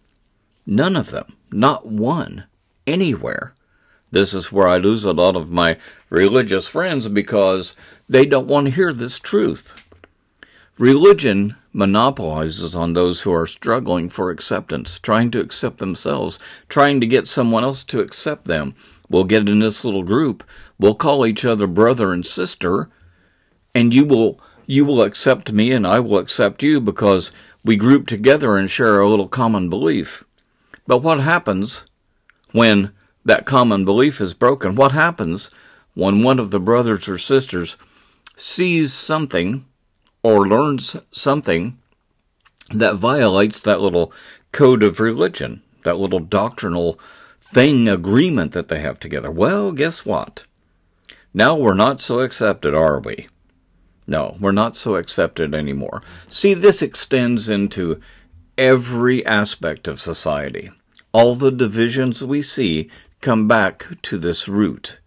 None 0.65 0.95
of 0.95 1.12
them. 1.12 1.36
Not 1.51 1.88
one. 1.88 2.45
Anywhere. 2.86 3.55
This 4.12 4.34
is 4.34 4.51
where 4.51 4.68
I 4.68 4.77
lose 4.77 5.06
a 5.06 5.13
lot 5.13 5.36
of 5.36 5.51
my 5.51 5.77
religious 6.10 6.68
friends 6.68 7.08
because 7.08 7.75
they 8.10 8.25
don't 8.25 8.48
want 8.48 8.68
to 8.68 8.74
hear 8.74 8.91
this 8.91 9.20
truth. 9.20 9.74
Religion 10.77 11.56
monopolizes 11.74 12.75
on 12.75 12.94
those 12.94 13.22
who 13.22 13.34
are 13.34 13.48
struggling 13.48 14.10
for 14.10 14.30
acceptance, 14.30 15.00
trying 15.00 15.32
to 15.32 15.39
accept 15.39 15.77
themselves, 15.77 16.39
trying 16.68 17.00
to 17.00 17.08
get 17.08 17.27
someone 17.27 17.63
else 17.63 17.84
to 17.86 18.00
accept 18.00 18.46
them. 18.46 18.75
We'll 19.10 19.24
get 19.24 19.48
in 19.48 19.60
this 19.60 19.86
little 19.86 20.03
group, 20.03 20.44
we'll 20.80 20.96
call 20.96 21.25
each 21.25 21.46
other 21.46 21.68
brother 21.68 22.12
and 22.13 22.25
sister, 22.25 22.89
and 23.74 23.94
you 23.94 24.06
will 24.06 24.39
you 24.65 24.86
will 24.86 25.01
accept 25.01 25.51
me 25.51 25.72
and 25.72 25.86
I 25.86 26.00
will 26.00 26.18
accept 26.18 26.63
you 26.63 26.80
because 26.80 27.32
we 27.63 27.75
group 27.75 28.08
together 28.08 28.56
and 28.58 28.72
share 28.72 29.01
a 29.01 29.10
little 29.10 29.27
common 29.27 29.70
belief. 29.70 30.24
But 30.88 31.00
what 31.00 31.20
happens 31.20 31.86
when 32.53 32.91
that 33.25 33.46
common 33.46 33.86
belief 33.86 34.20
is 34.22 34.34
broken? 34.34 34.75
What 34.75 34.92
happens 34.92 35.51
when 35.94 36.24
one 36.24 36.40
of 36.40 36.51
the 36.51 36.60
brothers 36.60 37.08
or 37.08 37.17
sisters 37.17 37.78
sees 38.36 38.93
something 38.93 39.65
or 40.24 40.48
learns 40.48 40.95
something 41.12 41.78
that 42.74 42.95
violates 42.95 43.62
that 43.62 43.82
little 43.82 44.13
code 44.52 44.84
of 44.84 45.00
religion, 45.00 45.62
that 45.84 45.98
little 45.98 46.19
doctrinal 46.19 47.00
thing 47.41 47.88
agreement 47.88 48.54
that 48.54 48.69
they 48.69 48.80
have 48.80 49.00
together. 49.00 49.30
Well, 49.30 49.72
guess 49.72 50.06
what? 50.06 50.45
Now 51.34 51.56
we're 51.58 51.74
not 51.74 52.02
so 52.02 52.19
accepted, 52.19 52.74
are 52.74 53.00
we? 53.00 53.28
No, 54.08 54.38
we're 54.39 54.52
not 54.52 54.78
so 54.78 54.95
accepted 54.95 55.54
anymore. 55.54 56.02
See, 56.28 56.54
this 56.54 56.82
extends 56.82 57.50
into 57.50 58.00
every 58.58 59.26
aspect 59.26 59.88
of 59.88 60.00
society. 60.00 60.69
All 61.13 61.36
the 61.36 61.52
divisions 61.52 62.24
we 62.24 62.41
see 62.41 62.89
come 63.21 63.47
back 63.47 63.88
to 64.01 64.17
this 64.17 64.47
root, 64.47 64.97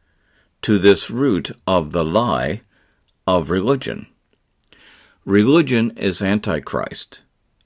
to 0.62 0.78
this 0.78 1.10
root 1.10 1.50
of 1.66 1.90
the 1.90 2.04
lie 2.04 2.60
of 3.26 3.50
religion. 3.50 4.06
Religion 5.24 5.90
is 5.96 6.22
Antichrist. 6.22 7.22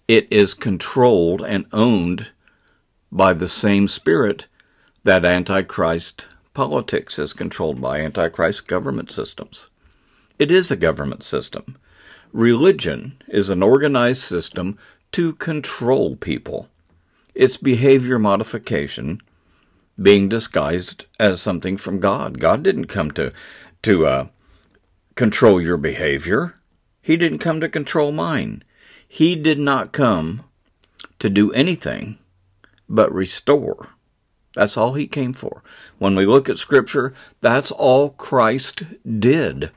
It 0.07 0.27
is 0.31 0.55
controlled 0.55 1.43
and 1.43 1.67
owned 1.71 2.31
by 3.13 3.35
the 3.35 3.49
same 3.49 3.89
spirit 3.89 4.47
that 5.05 5.25
Antichrist 5.25 6.27
politics 6.55 7.19
is 7.19 7.35
controlled 7.35 7.81
by, 7.81 8.01
Antichrist 8.01 8.67
government 8.67 9.13
systems. 9.13 9.69
It 10.39 10.51
is 10.51 10.71
a 10.71 10.77
government 10.77 11.25
system. 11.25 11.77
Religion 12.33 13.21
is 13.29 13.51
an 13.51 13.63
organized 13.63 14.23
system 14.23 14.79
to 15.13 15.35
control 15.35 16.17
people. 16.17 16.69
It's 17.35 17.59
behavior 17.59 18.19
modification 18.19 19.21
being 20.01 20.29
disguised 20.29 21.07
as 21.19 21.41
something 21.41 21.77
from 21.77 21.99
God. 22.01 22.41
God 22.41 22.63
didn't 22.63 22.87
come 22.87 23.11
to 23.13 23.33
to 23.83 24.07
uh, 24.07 24.27
control 25.15 25.61
your 25.61 25.77
behavior. 25.77 26.55
He 27.01 27.17
didn't 27.17 27.39
come 27.39 27.61
to 27.61 27.69
control 27.69 28.13
mine. 28.13 28.63
He 29.07 29.35
did 29.35 29.59
not 29.59 29.93
come 29.93 30.45
to 31.19 31.31
do 31.31 31.53
anything 31.53 32.19
but 32.89 33.13
restore. 33.13 33.91
That's 34.55 34.77
all 34.77 34.95
he 34.95 35.07
came 35.07 35.33
for. 35.33 35.63
When 35.99 36.15
we 36.15 36.27
look 36.27 36.49
at 36.49 36.59
Scripture, 36.59 37.15
that's 37.41 37.71
all 37.71 38.11
Christ 38.11 38.83
did. 39.21 39.71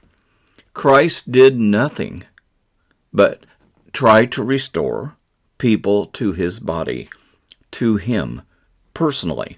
Christ 0.74 1.32
did 1.32 1.60
nothing 1.60 2.24
but 3.14 3.46
try 3.94 4.26
to 4.26 4.44
restore 4.44 5.18
people 5.58 6.06
to 6.06 6.32
his 6.32 6.60
body, 6.60 7.10
to 7.72 7.98
him 7.98 8.42
personally, 8.94 9.58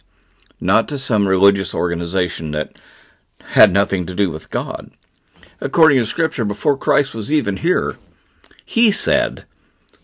not 0.60 0.88
to 0.88 0.98
some 0.98 1.28
religious 1.28 1.74
organization 1.74 2.52
that 2.52 2.78
had 3.50 3.72
nothing 3.72 4.06
to 4.06 4.16
do 4.16 4.30
with 4.30 4.50
God 4.50 4.92
according 5.64 5.98
to 5.98 6.06
Scripture, 6.06 6.44
before 6.44 6.78
Christ 6.78 7.16
was 7.16 7.32
even 7.32 7.58
here, 7.58 7.98
he 8.66 8.92
said 8.92 9.46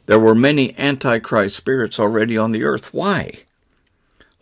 there 0.06 0.18
were 0.18 0.34
many 0.34 0.78
Antichrist 0.80 1.56
spirits 1.56 2.00
already 2.00 2.38
on 2.38 2.54
the 2.54 2.64
earth. 2.64 2.94
Why? 2.94 3.42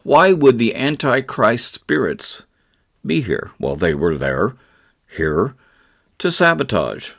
Why 0.04 0.32
would 0.32 0.60
the 0.60 0.76
Antichrist 0.76 1.74
spirits 1.74 2.46
be 3.06 3.22
here? 3.22 3.52
Well, 3.60 3.76
they 3.76 3.96
were 3.96 4.16
there, 4.16 4.56
here, 5.18 5.56
to 6.20 6.30
sabotage, 6.30 7.14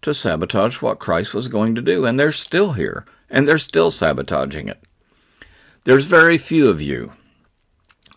to 0.00 0.14
sabotage 0.14 0.80
what 0.80 0.98
Christ 0.98 1.34
was 1.34 1.48
going 1.48 1.74
to 1.74 1.82
do. 1.82 2.06
And 2.06 2.18
they're 2.18 2.32
still 2.32 2.72
here, 2.72 3.04
and 3.30 3.46
they're 3.46 3.58
still 3.58 3.90
sabotaging 3.90 4.68
it. 4.68 4.82
There's 5.84 6.06
very 6.06 6.38
few 6.38 6.68
of 6.68 6.80
you 6.80 7.12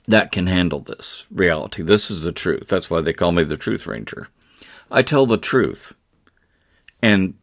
that 0.08 0.32
can 0.32 0.48
handle 0.48 0.80
this 0.80 1.26
reality. 1.32 1.82
This 1.82 2.12
is 2.12 2.22
the 2.22 2.32
truth. 2.32 2.68
That's 2.68 2.90
why 2.90 3.02
they 3.02 3.14
call 3.14 3.32
me 3.32 3.44
the 3.44 3.58
Truth 3.58 3.88
Ranger. 3.88 4.30
I 4.92 5.02
tell 5.02 5.26
the 5.26 5.38
truth. 5.38 5.94
And 7.02 7.36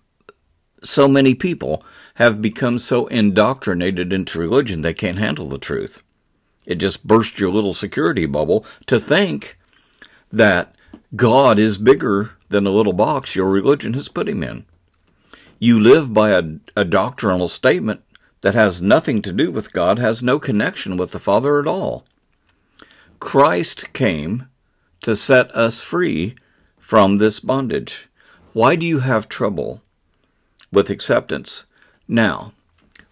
so 0.82 1.08
many 1.08 1.34
people 1.34 1.84
have 2.16 2.42
become 2.42 2.78
so 2.78 3.06
indoctrinated 3.06 4.12
into 4.12 4.38
religion 4.38 4.82
they 4.82 4.94
can't 4.94 5.18
handle 5.18 5.48
the 5.48 5.58
truth. 5.58 6.02
It 6.66 6.76
just 6.76 7.06
bursts 7.06 7.40
your 7.40 7.50
little 7.50 7.74
security 7.74 8.26
bubble 8.26 8.64
to 8.86 9.00
think 9.00 9.58
that 10.32 10.74
God 11.16 11.58
is 11.58 11.78
bigger 11.78 12.32
than 12.48 12.64
the 12.64 12.70
little 12.70 12.92
box 12.92 13.34
your 13.34 13.48
religion 13.48 13.94
has 13.94 14.08
put 14.08 14.28
him 14.28 14.42
in. 14.42 14.64
You 15.58 15.78
live 15.78 16.12
by 16.12 16.30
a, 16.30 16.42
a 16.76 16.84
doctrinal 16.84 17.48
statement 17.48 18.02
that 18.42 18.54
has 18.54 18.82
nothing 18.82 19.22
to 19.22 19.32
do 19.32 19.50
with 19.50 19.72
God, 19.72 19.98
has 19.98 20.22
no 20.22 20.38
connection 20.38 20.96
with 20.96 21.12
the 21.12 21.20
Father 21.20 21.60
at 21.60 21.66
all. 21.66 22.04
Christ 23.22 23.92
came 23.92 24.48
to 25.00 25.14
set 25.14 25.50
us 25.56 25.80
free 25.80 26.34
from 26.78 27.16
this 27.16 27.38
bondage. 27.38 28.08
Why 28.52 28.74
do 28.74 28.84
you 28.84 28.98
have 28.98 29.28
trouble 29.28 29.80
with 30.72 30.90
acceptance? 30.90 31.64
Now, 32.08 32.52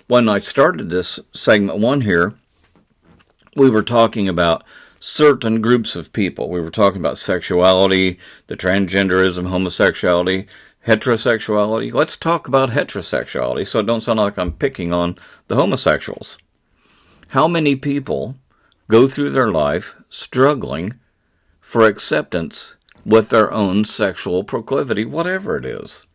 when 0.08 0.28
I 0.28 0.40
started 0.40 0.90
this 0.90 1.20
segment 1.32 1.78
one 1.78 2.00
here, 2.00 2.34
we 3.56 3.70
were 3.70 3.84
talking 3.84 4.28
about 4.28 4.64
certain 4.98 5.62
groups 5.62 5.94
of 5.94 6.12
people. 6.12 6.50
We 6.50 6.60
were 6.60 6.72
talking 6.72 7.00
about 7.00 7.16
sexuality, 7.16 8.18
the 8.48 8.56
transgenderism, 8.56 9.46
homosexuality, 9.48 10.46
heterosexuality. 10.88 11.94
Let's 11.94 12.16
talk 12.16 12.48
about 12.48 12.70
heterosexuality 12.70 13.66
so 13.66 13.78
it 13.78 13.86
don't 13.86 14.02
sound 14.02 14.18
like 14.18 14.38
I'm 14.38 14.52
picking 14.52 14.92
on 14.92 15.16
the 15.46 15.54
homosexuals. 15.54 16.36
How 17.28 17.46
many 17.46 17.76
people 17.76 18.34
go 18.88 19.06
through 19.06 19.30
their 19.30 19.52
life 19.52 19.94
struggling 20.10 20.94
for 21.60 21.86
acceptance 21.86 22.76
with 23.06 23.30
their 23.30 23.50
own 23.50 23.86
sexual 23.86 24.44
proclivity, 24.44 25.06
whatever 25.06 25.56
it 25.56 25.64
is. 25.64 26.06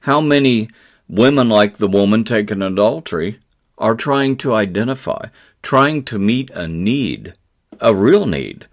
How 0.00 0.20
many 0.20 0.68
women, 1.08 1.48
like 1.48 1.78
the 1.78 1.88
woman 1.88 2.22
taken 2.22 2.62
in 2.62 2.74
adultery, 2.74 3.40
are 3.78 3.94
trying 3.94 4.36
to 4.36 4.54
identify, 4.54 5.26
trying 5.62 6.04
to 6.04 6.18
meet 6.18 6.50
a 6.50 6.66
need, 6.66 7.34
a 7.80 7.94
real 7.94 8.26
need. 8.26 8.66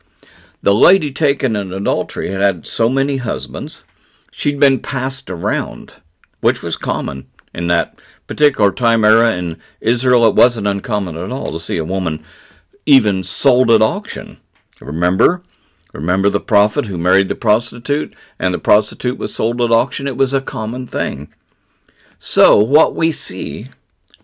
The 0.62 0.74
lady 0.74 1.12
taken 1.12 1.56
in 1.56 1.74
adultery 1.74 2.30
had 2.32 2.42
had 2.42 2.68
so 2.68 2.88
many 2.88 3.18
husbands, 3.18 3.84
she'd 4.32 4.60
been 4.60 4.80
passed 4.80 5.30
around, 5.30 5.96
which 6.40 6.62
was 6.62 6.78
common 6.78 7.28
in 7.54 7.68
that 7.68 8.00
particular 8.28 8.72
time 8.72 9.04
era 9.04 9.32
in 9.34 9.60
Israel. 9.82 10.26
It 10.26 10.36
wasn't 10.36 10.68
uncommon 10.68 11.18
at 11.18 11.32
all 11.32 11.52
to 11.52 11.60
see 11.60 11.78
a 11.78 11.86
woman 11.86 12.24
even 12.86 13.24
sold 13.24 13.72
at 13.72 13.82
auction. 13.82 14.38
Remember? 14.80 15.44
Remember 15.94 16.30
the 16.30 16.40
prophet 16.40 16.88
who 16.88 16.98
married 16.98 17.30
the 17.30 17.36
prostitute 17.36 18.16
and 18.40 18.54
the 18.54 18.60
prostitute 18.60 19.18
was 19.18 19.34
sold 19.34 19.62
at 19.62 19.72
auction? 19.72 20.08
It 20.08 20.18
was 20.18 20.34
a 20.34 20.42
common 20.42 20.88
thing. 20.88 21.32
So, 22.20 22.58
what 22.58 22.96
we 22.96 23.12
see 23.12 23.70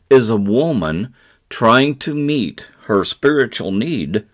is 0.09 0.29
a 0.29 0.37
woman 0.37 1.13
trying 1.49 1.97
to 1.97 2.15
meet 2.15 2.69
her 2.85 3.03
spiritual 3.03 3.71
need, 3.71 4.25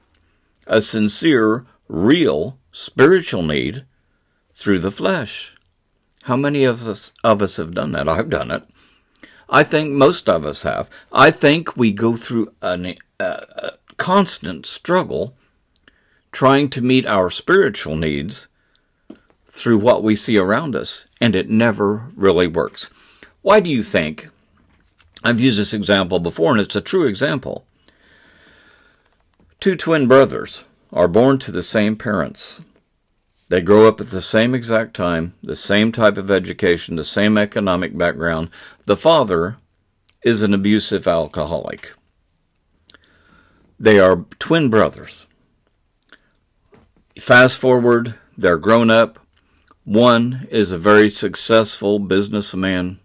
a 0.68 0.82
sincere, 0.82 1.66
real 1.90 2.58
spiritual 2.72 3.44
need, 3.44 3.86
through 4.54 4.80
the 4.80 4.92
flesh. 4.92 5.54
How 6.24 6.38
many 6.38 6.64
of 6.64 6.88
us, 6.88 7.12
of 7.24 7.42
us 7.42 7.58
have 7.58 7.74
done 7.74 7.92
that? 7.92 8.08
I've 8.08 8.30
done 8.30 8.52
it. 8.52 8.64
I 9.50 9.64
think 9.64 9.92
most 9.92 10.30
of 10.30 10.46
us 10.46 10.64
have. 10.64 10.90
I 11.12 11.32
think 11.32 11.76
we 11.76 11.92
go 11.92 12.18
through 12.18 12.54
a, 12.62 12.96
a 13.20 13.24
uh, 13.24 13.72
constant 13.98 14.66
struggle 14.66 15.36
trying 16.32 16.70
to 16.70 16.82
meet 16.82 17.06
our 17.06 17.30
spiritual 17.30 17.96
needs 17.96 18.48
through 19.48 19.78
what 19.78 20.04
we 20.04 20.16
see 20.16 20.38
around 20.38 20.76
us, 20.76 21.08
and 21.22 21.36
it 21.36 21.50
never 21.50 22.12
really 22.16 22.48
works. 22.48 22.90
Why 23.42 23.60
do 23.60 23.70
you 23.70 23.84
think 23.84 24.30
I've 25.26 25.40
used 25.40 25.58
this 25.58 25.74
example 25.74 26.20
before, 26.20 26.52
and 26.52 26.62
it's 26.62 26.76
a 26.76 26.82
true 26.82 27.08
example. 27.08 27.66
Two 29.60 29.76
twin 29.76 30.08
brothers 30.08 30.66
are 30.94 31.08
born 31.08 31.40
to 31.40 31.52
the 31.52 31.64
same 31.64 31.96
parents. 31.96 32.62
They 33.50 33.62
grow 33.62 33.88
up 33.88 34.00
at 34.00 34.12
the 34.12 34.22
same 34.22 34.54
exact 34.54 34.96
time, 34.96 35.34
the 35.42 35.56
same 35.56 35.92
type 35.92 36.18
of 36.18 36.30
education, 36.30 36.96
the 36.96 37.04
same 37.04 37.40
economic 37.40 37.98
background. 37.98 38.52
The 38.86 38.96
father 38.96 39.58
is 40.24 40.44
an 40.44 40.54
abusive 40.54 41.08
alcoholic. 41.08 41.94
They 43.80 44.00
are 44.00 44.26
twin 44.40 44.70
brothers. 44.70 45.28
Fast 47.20 47.58
forward, 47.58 48.16
they're 48.38 48.58
grown 48.58 48.90
up. 48.90 49.20
One 49.84 50.48
is 50.50 50.72
a 50.72 50.78
very 50.78 51.10
successful 51.10 52.00
businessman 52.00 53.00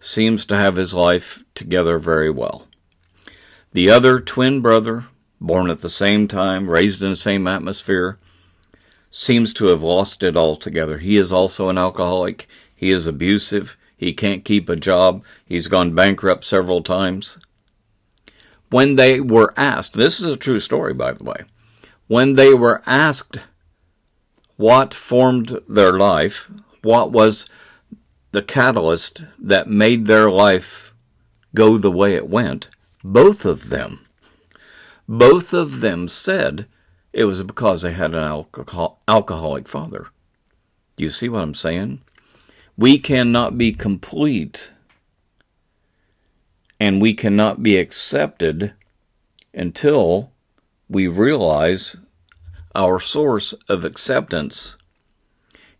seems 0.00 0.44
to 0.46 0.56
have 0.56 0.76
his 0.76 0.94
life 0.94 1.44
together 1.54 1.98
very 1.98 2.30
well. 2.30 2.66
The 3.72 3.90
other 3.90 4.20
twin 4.20 4.60
brother, 4.60 5.06
born 5.40 5.70
at 5.70 5.80
the 5.80 5.90
same 5.90 6.28
time, 6.28 6.70
raised 6.70 7.02
in 7.02 7.10
the 7.10 7.16
same 7.16 7.46
atmosphere, 7.46 8.18
seems 9.10 9.54
to 9.54 9.66
have 9.66 9.82
lost 9.82 10.22
it 10.22 10.36
altogether. 10.36 10.98
He 10.98 11.16
is 11.16 11.32
also 11.32 11.68
an 11.68 11.78
alcoholic. 11.78 12.48
He 12.74 12.92
is 12.92 13.06
abusive. 13.06 13.76
He 13.96 14.12
can't 14.12 14.44
keep 14.44 14.68
a 14.68 14.76
job. 14.76 15.24
He's 15.46 15.68
gone 15.68 15.94
bankrupt 15.94 16.44
several 16.44 16.82
times. 16.82 17.38
When 18.74 18.96
they 18.96 19.20
were 19.20 19.54
asked, 19.56 19.92
this 19.92 20.18
is 20.18 20.32
a 20.32 20.36
true 20.36 20.58
story, 20.58 20.94
by 20.94 21.12
the 21.12 21.22
way, 21.22 21.44
when 22.08 22.32
they 22.32 22.54
were 22.54 22.82
asked 22.86 23.38
what 24.56 24.92
formed 24.92 25.60
their 25.68 25.92
life, 25.92 26.50
what 26.82 27.12
was 27.12 27.46
the 28.32 28.42
catalyst 28.42 29.22
that 29.38 29.70
made 29.70 30.06
their 30.06 30.28
life 30.28 30.92
go 31.54 31.78
the 31.78 31.92
way 31.92 32.16
it 32.16 32.28
went, 32.28 32.68
both 33.04 33.44
of 33.44 33.68
them, 33.68 34.00
both 35.08 35.52
of 35.52 35.78
them 35.78 36.08
said 36.08 36.66
it 37.12 37.26
was 37.26 37.44
because 37.44 37.82
they 37.82 37.92
had 37.92 38.12
an 38.12 38.24
alcohol, 38.24 39.00
alcoholic 39.06 39.68
father. 39.68 40.08
Do 40.96 41.04
you 41.04 41.10
see 41.10 41.28
what 41.28 41.44
I'm 41.44 41.54
saying? 41.54 42.00
We 42.76 42.98
cannot 42.98 43.56
be 43.56 43.72
complete 43.72 44.72
and 46.84 47.00
we 47.00 47.14
cannot 47.14 47.62
be 47.62 47.78
accepted 47.78 48.74
until 49.54 50.30
we 50.86 51.08
realize 51.08 51.96
our 52.74 53.00
source 53.00 53.54
of 53.70 53.86
acceptance, 53.86 54.76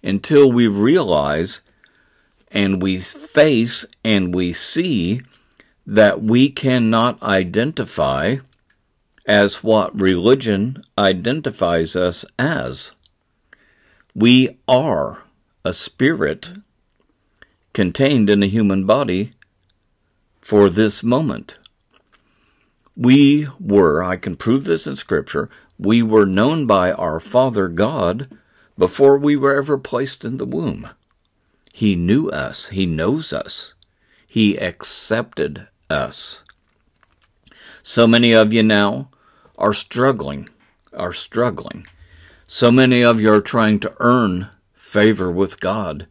until 0.02 0.50
we 0.50 0.66
realize 0.66 1.60
and 2.50 2.80
we 2.80 2.98
face 2.98 3.84
and 4.02 4.34
we 4.34 4.50
see 4.54 5.20
that 5.86 6.22
we 6.22 6.48
cannot 6.48 7.22
identify 7.22 8.36
as 9.26 9.62
what 9.62 10.00
religion 10.00 10.82
identifies 10.96 11.94
us 11.94 12.24
as. 12.38 12.92
We 14.14 14.56
are 14.66 15.24
a 15.66 15.74
spirit 15.74 16.54
contained 17.74 18.30
in 18.30 18.42
a 18.42 18.46
human 18.46 18.86
body 18.86 19.32
for 20.44 20.68
this 20.68 21.02
moment. 21.02 21.58
We 22.94 23.48
were, 23.58 24.04
I 24.04 24.16
can 24.16 24.36
prove 24.36 24.64
this 24.64 24.86
in 24.86 24.94
Scripture, 24.94 25.48
we 25.78 26.02
were 26.02 26.26
known 26.26 26.66
by 26.66 26.92
our 26.92 27.18
Father 27.18 27.66
God 27.66 28.28
before 28.76 29.16
we 29.16 29.36
were 29.36 29.56
ever 29.56 29.78
placed 29.78 30.22
in 30.22 30.36
the 30.36 30.44
womb. 30.44 30.90
He 31.72 31.96
knew 31.96 32.28
us. 32.28 32.68
He 32.68 32.84
knows 32.84 33.32
us. 33.32 33.72
He 34.28 34.56
accepted 34.58 35.66
us. 35.88 36.44
So 37.82 38.06
many 38.06 38.32
of 38.32 38.52
you 38.52 38.62
now 38.62 39.08
are 39.56 39.74
struggling, 39.74 40.50
are 40.92 41.14
struggling. 41.14 41.86
So 42.46 42.70
many 42.70 43.02
of 43.02 43.18
you 43.18 43.32
are 43.32 43.40
trying 43.40 43.80
to 43.80 43.94
earn 43.98 44.50
favor 44.74 45.30
with 45.30 45.58
God. 45.58 46.06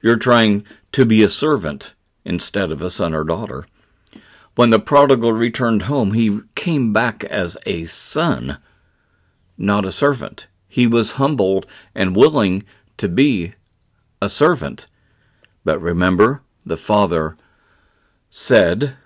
You're 0.00 0.16
trying 0.16 0.64
to 0.92 1.04
be 1.04 1.22
a 1.22 1.28
servant 1.28 1.92
instead 2.24 2.72
of 2.72 2.80
a 2.80 2.88
son 2.88 3.14
or 3.14 3.24
daughter. 3.24 3.66
When 4.54 4.70
the 4.70 4.78
prodigal 4.78 5.32
returned 5.32 5.82
home, 5.82 6.12
he 6.12 6.40
came 6.54 6.92
back 6.92 7.24
as 7.24 7.56
a 7.66 7.86
son, 7.86 8.58
not 9.58 9.84
a 9.84 9.92
servant. 9.92 10.46
He 10.68 10.86
was 10.86 11.12
humbled 11.12 11.66
and 11.94 12.16
willing 12.16 12.64
to 12.98 13.08
be 13.08 13.54
a 14.22 14.28
servant. 14.28 14.86
But 15.64 15.80
remember, 15.80 16.42
the 16.64 16.76
father 16.76 17.36
said, 18.30 18.96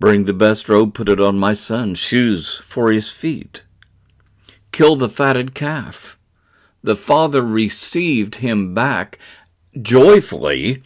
Bring 0.00 0.24
the 0.24 0.34
best 0.34 0.68
robe, 0.68 0.94
put 0.94 1.08
it 1.08 1.20
on 1.20 1.38
my 1.38 1.54
son, 1.54 1.94
shoes 1.94 2.56
for 2.56 2.90
his 2.90 3.10
feet. 3.10 3.62
Kill 4.72 4.96
the 4.96 5.08
fatted 5.08 5.54
calf. 5.54 6.18
The 6.82 6.96
father 6.96 7.42
received 7.42 8.36
him 8.36 8.74
back 8.74 9.18
joyfully 9.80 10.82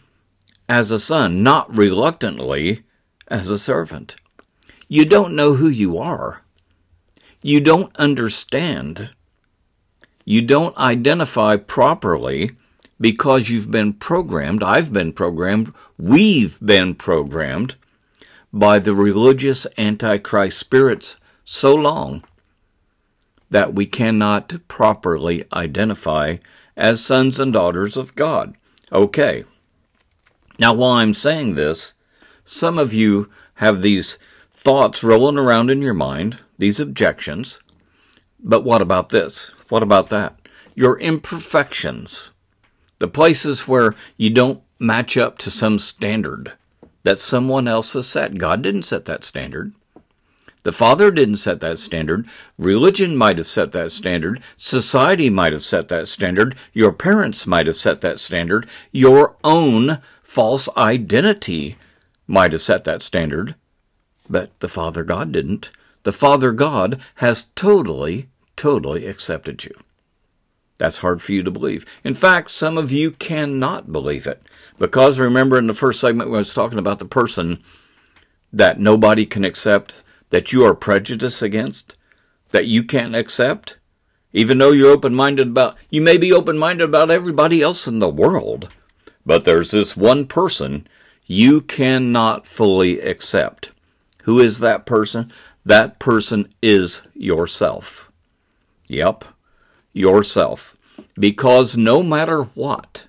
as 0.69 0.91
a 0.91 0.99
son, 0.99 1.43
not 1.43 1.75
reluctantly 1.75 2.83
as 3.31 3.49
a 3.49 3.57
servant. 3.57 4.17
You 4.87 5.05
don't 5.05 5.35
know 5.35 5.53
who 5.55 5.69
you 5.69 5.97
are. 5.97 6.43
You 7.41 7.61
don't 7.61 7.95
understand. 7.95 9.09
You 10.25 10.41
don't 10.41 10.77
identify 10.77 11.55
properly 11.55 12.51
because 12.99 13.49
you've 13.49 13.71
been 13.71 13.93
programmed, 13.93 14.61
I've 14.61 14.93
been 14.93 15.11
programmed, 15.13 15.73
we've 15.97 16.59
been 16.63 16.93
programmed 16.93 17.75
by 18.53 18.77
the 18.77 18.93
religious 18.93 19.65
Antichrist 19.77 20.59
spirits 20.59 21.17
so 21.43 21.73
long 21.73 22.23
that 23.49 23.73
we 23.73 23.87
cannot 23.87 24.67
properly 24.67 25.45
identify 25.51 26.37
as 26.77 27.03
sons 27.03 27.39
and 27.39 27.51
daughters 27.53 27.97
of 27.97 28.13
God. 28.13 28.55
Okay. 28.91 29.45
Now, 30.59 30.73
while 30.73 30.91
I'm 30.91 31.15
saying 31.15 31.55
this, 31.55 31.93
some 32.45 32.77
of 32.77 32.93
you 32.93 33.29
have 33.55 33.81
these 33.81 34.17
thoughts 34.53 35.03
rolling 35.03 35.37
around 35.37 35.69
in 35.69 35.81
your 35.81 35.93
mind, 35.93 36.39
these 36.57 36.79
objections. 36.79 37.59
But 38.39 38.63
what 38.63 38.81
about 38.81 39.09
this? 39.09 39.51
What 39.69 39.83
about 39.83 40.09
that? 40.09 40.35
Your 40.75 40.99
imperfections 40.99 42.31
the 43.01 43.07
places 43.07 43.67
where 43.67 43.95
you 44.15 44.29
don't 44.29 44.61
match 44.77 45.17
up 45.17 45.39
to 45.39 45.49
some 45.49 45.79
standard 45.79 46.53
that 47.01 47.17
someone 47.17 47.67
else 47.67 47.93
has 47.93 48.07
set. 48.07 48.37
God 48.37 48.61
didn't 48.61 48.83
set 48.83 49.05
that 49.05 49.25
standard. 49.25 49.73
The 50.61 50.71
Father 50.71 51.09
didn't 51.09 51.37
set 51.37 51.61
that 51.61 51.79
standard. 51.79 52.27
Religion 52.59 53.17
might 53.17 53.39
have 53.39 53.47
set 53.47 53.71
that 53.71 53.91
standard. 53.91 54.43
Society 54.55 55.31
might 55.31 55.51
have 55.51 55.63
set 55.63 55.87
that 55.87 56.07
standard. 56.07 56.55
Your 56.73 56.91
parents 56.91 57.47
might 57.47 57.65
have 57.65 57.77
set 57.77 58.01
that 58.01 58.19
standard. 58.19 58.69
Your 58.91 59.35
own 59.43 59.99
false 60.21 60.69
identity 60.77 61.77
might 62.31 62.53
have 62.53 62.63
set 62.63 62.85
that 62.85 63.03
standard. 63.03 63.55
But 64.29 64.57
the 64.61 64.69
Father 64.69 65.03
God 65.03 65.33
didn't. 65.33 65.69
The 66.03 66.13
Father 66.13 66.53
God 66.53 66.99
has 67.15 67.49
totally, 67.55 68.29
totally 68.55 69.05
accepted 69.05 69.65
you. 69.65 69.73
That's 70.77 70.99
hard 70.99 71.21
for 71.21 71.33
you 71.33 71.43
to 71.43 71.51
believe. 71.51 71.85
In 72.03 72.13
fact, 72.13 72.49
some 72.49 72.77
of 72.77 72.91
you 72.91 73.11
cannot 73.11 73.91
believe 73.91 74.25
it. 74.25 74.41
Because 74.79 75.19
remember 75.19 75.57
in 75.57 75.67
the 75.67 75.73
first 75.73 75.99
segment, 75.99 76.29
when 76.29 76.37
I 76.37 76.39
was 76.39 76.53
talking 76.53 76.79
about 76.79 76.99
the 76.99 77.05
person 77.05 77.61
that 78.51 78.79
nobody 78.79 79.25
can 79.25 79.43
accept, 79.43 80.01
that 80.29 80.53
you 80.53 80.65
are 80.65 80.73
prejudiced 80.73 81.41
against, 81.41 81.97
that 82.49 82.65
you 82.65 82.83
can't 82.83 83.15
accept, 83.15 83.77
even 84.31 84.57
though 84.57 84.71
you're 84.71 84.91
open 84.91 85.13
minded 85.13 85.49
about, 85.49 85.75
you 85.89 86.01
may 86.01 86.17
be 86.17 86.31
open 86.31 86.57
minded 86.57 86.85
about 86.85 87.11
everybody 87.11 87.61
else 87.61 87.87
in 87.87 87.99
the 87.99 88.09
world, 88.09 88.69
but 89.25 89.43
there's 89.43 89.71
this 89.71 89.97
one 89.97 90.25
person 90.25 90.87
you 91.31 91.61
cannot 91.61 92.45
fully 92.45 92.99
accept. 92.99 93.71
Who 94.23 94.41
is 94.41 94.59
that 94.59 94.85
person? 94.85 95.31
That 95.63 95.97
person 95.97 96.53
is 96.61 97.03
yourself. 97.13 98.11
Yep, 98.89 99.23
yourself. 99.93 100.75
Because 101.17 101.77
no 101.77 102.03
matter 102.03 102.43
what, 102.43 103.05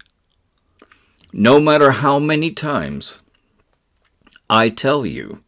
no 1.32 1.58
matter 1.58 1.90
how 1.90 2.20
many 2.20 2.52
times 2.52 3.18
I 4.48 4.68
tell 4.68 5.04
you 5.04 5.42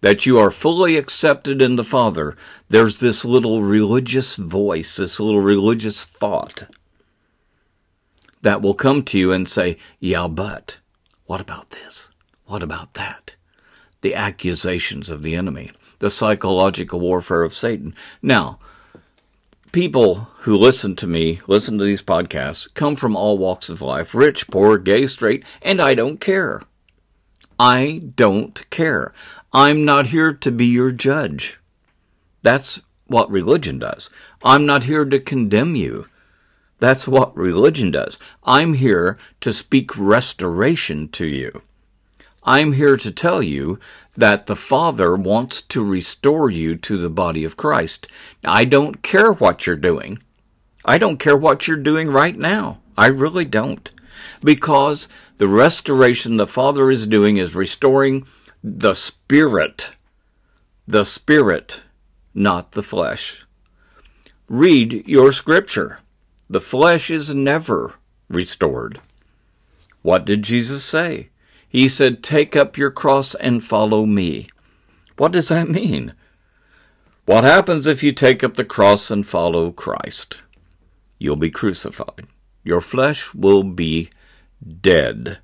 that 0.00 0.24
you 0.24 0.38
are 0.38 0.52
fully 0.52 0.96
accepted 0.96 1.60
in 1.60 1.74
the 1.74 1.82
Father, 1.82 2.36
there's 2.68 3.00
this 3.00 3.24
little 3.24 3.62
religious 3.62 4.36
voice, 4.36 4.94
this 4.94 5.18
little 5.18 5.40
religious 5.40 6.06
thought 6.06 6.68
that 8.42 8.62
will 8.62 8.74
come 8.74 9.02
to 9.06 9.18
you 9.18 9.32
and 9.32 9.48
say, 9.48 9.76
Yeah, 9.98 10.28
but 10.28 10.78
what 11.26 11.40
about 11.40 11.70
this? 11.70 12.10
What 12.52 12.62
about 12.62 12.92
that? 12.92 13.34
The 14.02 14.14
accusations 14.14 15.08
of 15.08 15.22
the 15.22 15.34
enemy, 15.34 15.72
the 16.00 16.10
psychological 16.10 17.00
warfare 17.00 17.44
of 17.44 17.54
Satan. 17.54 17.94
Now, 18.20 18.58
people 19.72 20.28
who 20.40 20.54
listen 20.54 20.94
to 20.96 21.06
me, 21.06 21.40
listen 21.46 21.78
to 21.78 21.84
these 21.84 22.02
podcasts, 22.02 22.68
come 22.74 22.94
from 22.94 23.16
all 23.16 23.38
walks 23.38 23.70
of 23.70 23.80
life 23.80 24.14
rich, 24.14 24.48
poor, 24.48 24.76
gay, 24.76 25.06
straight, 25.06 25.46
and 25.62 25.80
I 25.80 25.94
don't 25.94 26.20
care. 26.20 26.60
I 27.58 28.02
don't 28.16 28.68
care. 28.68 29.14
I'm 29.54 29.86
not 29.86 30.08
here 30.08 30.34
to 30.34 30.50
be 30.50 30.66
your 30.66 30.92
judge. 30.92 31.58
That's 32.42 32.82
what 33.06 33.30
religion 33.30 33.78
does. 33.78 34.10
I'm 34.44 34.66
not 34.66 34.84
here 34.84 35.06
to 35.06 35.18
condemn 35.18 35.74
you. 35.74 36.06
That's 36.80 37.08
what 37.08 37.34
religion 37.34 37.92
does. 37.92 38.18
I'm 38.44 38.74
here 38.74 39.16
to 39.40 39.54
speak 39.54 39.96
restoration 39.96 41.08
to 41.12 41.26
you. 41.26 41.62
I'm 42.44 42.72
here 42.72 42.96
to 42.96 43.12
tell 43.12 43.42
you 43.42 43.78
that 44.16 44.46
the 44.46 44.56
Father 44.56 45.14
wants 45.16 45.62
to 45.62 45.84
restore 45.84 46.50
you 46.50 46.76
to 46.76 46.96
the 46.96 47.10
body 47.10 47.44
of 47.44 47.56
Christ. 47.56 48.08
I 48.44 48.64
don't 48.64 49.02
care 49.02 49.32
what 49.32 49.66
you're 49.66 49.76
doing. 49.76 50.20
I 50.84 50.98
don't 50.98 51.18
care 51.18 51.36
what 51.36 51.68
you're 51.68 51.76
doing 51.76 52.08
right 52.08 52.36
now. 52.36 52.80
I 52.98 53.06
really 53.06 53.44
don't. 53.44 53.90
Because 54.42 55.08
the 55.38 55.48
restoration 55.48 56.36
the 56.36 56.46
Father 56.46 56.90
is 56.90 57.06
doing 57.06 57.36
is 57.36 57.54
restoring 57.54 58.26
the 58.62 58.94
Spirit. 58.94 59.90
The 60.86 61.04
Spirit, 61.04 61.80
not 62.34 62.72
the 62.72 62.82
flesh. 62.82 63.46
Read 64.48 65.06
your 65.06 65.32
scripture. 65.32 66.00
The 66.50 66.60
flesh 66.60 67.08
is 67.08 67.34
never 67.34 67.94
restored. 68.28 69.00
What 70.02 70.24
did 70.24 70.42
Jesus 70.42 70.84
say? 70.84 71.28
He 71.72 71.88
said, 71.88 72.22
Take 72.22 72.54
up 72.54 72.76
your 72.76 72.90
cross 72.90 73.34
and 73.34 73.64
follow 73.64 74.04
me. 74.04 74.46
What 75.16 75.32
does 75.32 75.48
that 75.48 75.70
mean? 75.70 76.12
What 77.24 77.44
happens 77.44 77.86
if 77.86 78.02
you 78.02 78.12
take 78.12 78.44
up 78.44 78.56
the 78.56 78.64
cross 78.64 79.10
and 79.10 79.26
follow 79.26 79.72
Christ? 79.72 80.36
You'll 81.18 81.36
be 81.36 81.50
crucified. 81.50 82.26
Your 82.62 82.82
flesh 82.82 83.32
will 83.32 83.62
be 83.62 84.10
dead. 84.82 85.38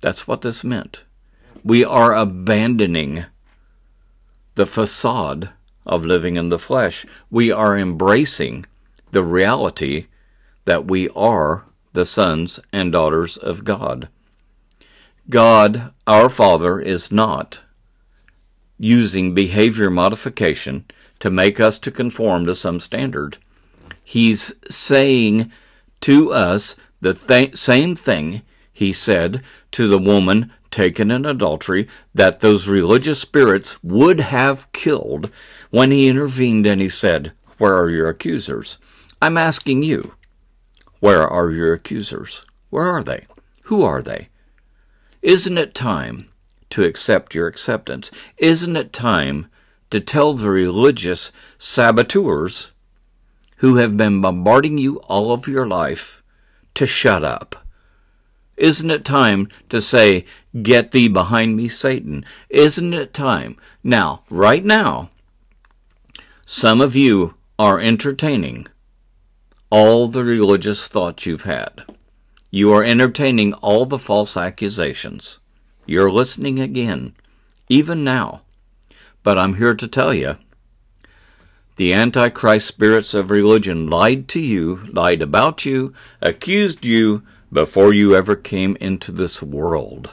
That's 0.00 0.26
what 0.26 0.40
this 0.40 0.64
meant. 0.64 1.04
We 1.62 1.84
are 1.84 2.14
abandoning 2.14 3.26
the 4.54 4.64
facade 4.64 5.50
of 5.84 6.06
living 6.06 6.36
in 6.36 6.48
the 6.48 6.58
flesh. 6.58 7.04
We 7.30 7.52
are 7.52 7.76
embracing 7.76 8.64
the 9.10 9.22
reality 9.22 10.06
that 10.64 10.86
we 10.86 11.10
are 11.10 11.66
the 11.92 12.06
sons 12.06 12.58
and 12.72 12.90
daughters 12.90 13.36
of 13.36 13.64
God. 13.64 14.08
God, 15.30 15.92
our 16.06 16.28
Father, 16.28 16.80
is 16.80 17.12
not 17.12 17.62
using 18.78 19.34
behavior 19.34 19.90
modification 19.90 20.84
to 21.20 21.30
make 21.30 21.60
us 21.60 21.78
to 21.78 21.90
conform 21.90 22.46
to 22.46 22.54
some 22.54 22.80
standard. 22.80 23.38
He's 24.02 24.54
saying 24.68 25.52
to 26.00 26.32
us 26.32 26.76
the 27.00 27.14
th- 27.14 27.56
same 27.56 27.94
thing 27.94 28.42
he 28.72 28.92
said 28.92 29.42
to 29.72 29.86
the 29.86 29.98
woman 29.98 30.52
taken 30.70 31.10
in 31.10 31.24
adultery 31.24 31.88
that 32.14 32.40
those 32.40 32.66
religious 32.66 33.20
spirits 33.20 33.82
would 33.84 34.18
have 34.20 34.70
killed 34.72 35.30
when 35.70 35.90
he 35.90 36.08
intervened 36.08 36.66
and 36.66 36.80
he 36.80 36.88
said, 36.88 37.32
Where 37.58 37.76
are 37.76 37.90
your 37.90 38.08
accusers? 38.08 38.78
I'm 39.20 39.38
asking 39.38 39.84
you, 39.84 40.14
where 41.02 41.28
are 41.28 41.50
your 41.50 41.72
accusers? 41.72 42.44
Where 42.70 42.86
are 42.86 43.02
they? 43.02 43.26
Who 43.64 43.82
are 43.82 44.02
they? 44.02 44.28
Isn't 45.22 45.56
it 45.56 45.72
time 45.72 46.28
to 46.70 46.82
accept 46.82 47.34
your 47.34 47.46
acceptance? 47.46 48.10
Isn't 48.38 48.76
it 48.76 48.92
time 48.92 49.46
to 49.90 50.00
tell 50.00 50.32
the 50.32 50.50
religious 50.50 51.30
saboteurs 51.58 52.72
who 53.58 53.76
have 53.76 53.96
been 53.96 54.20
bombarding 54.20 54.78
you 54.78 54.96
all 55.02 55.30
of 55.30 55.46
your 55.46 55.66
life 55.66 56.24
to 56.74 56.86
shut 56.86 57.22
up? 57.22 57.64
Isn't 58.56 58.90
it 58.90 59.04
time 59.04 59.48
to 59.68 59.80
say, 59.80 60.24
Get 60.60 60.90
thee 60.90 61.08
behind 61.08 61.56
me, 61.56 61.68
Satan? 61.68 62.24
Isn't 62.48 62.92
it 62.92 63.14
time? 63.14 63.56
Now, 63.84 64.24
right 64.28 64.64
now, 64.64 65.10
some 66.44 66.80
of 66.80 66.96
you 66.96 67.34
are 67.60 67.80
entertaining 67.80 68.66
all 69.70 70.08
the 70.08 70.24
religious 70.24 70.88
thoughts 70.88 71.26
you've 71.26 71.42
had. 71.42 71.84
You 72.54 72.70
are 72.74 72.84
entertaining 72.84 73.54
all 73.54 73.86
the 73.86 73.98
false 73.98 74.36
accusations. 74.36 75.40
You're 75.86 76.10
listening 76.10 76.60
again, 76.60 77.14
even 77.70 78.04
now. 78.04 78.42
But 79.22 79.38
I'm 79.38 79.56
here 79.56 79.74
to 79.74 79.88
tell 79.88 80.12
you 80.12 80.36
the 81.76 81.94
Antichrist 81.94 82.66
spirits 82.68 83.14
of 83.14 83.30
religion 83.30 83.86
lied 83.86 84.28
to 84.28 84.40
you, 84.40 84.84
lied 84.92 85.22
about 85.22 85.64
you, 85.64 85.94
accused 86.20 86.84
you 86.84 87.22
before 87.50 87.94
you 87.94 88.14
ever 88.14 88.36
came 88.36 88.76
into 88.76 89.12
this 89.12 89.42
world. 89.42 90.10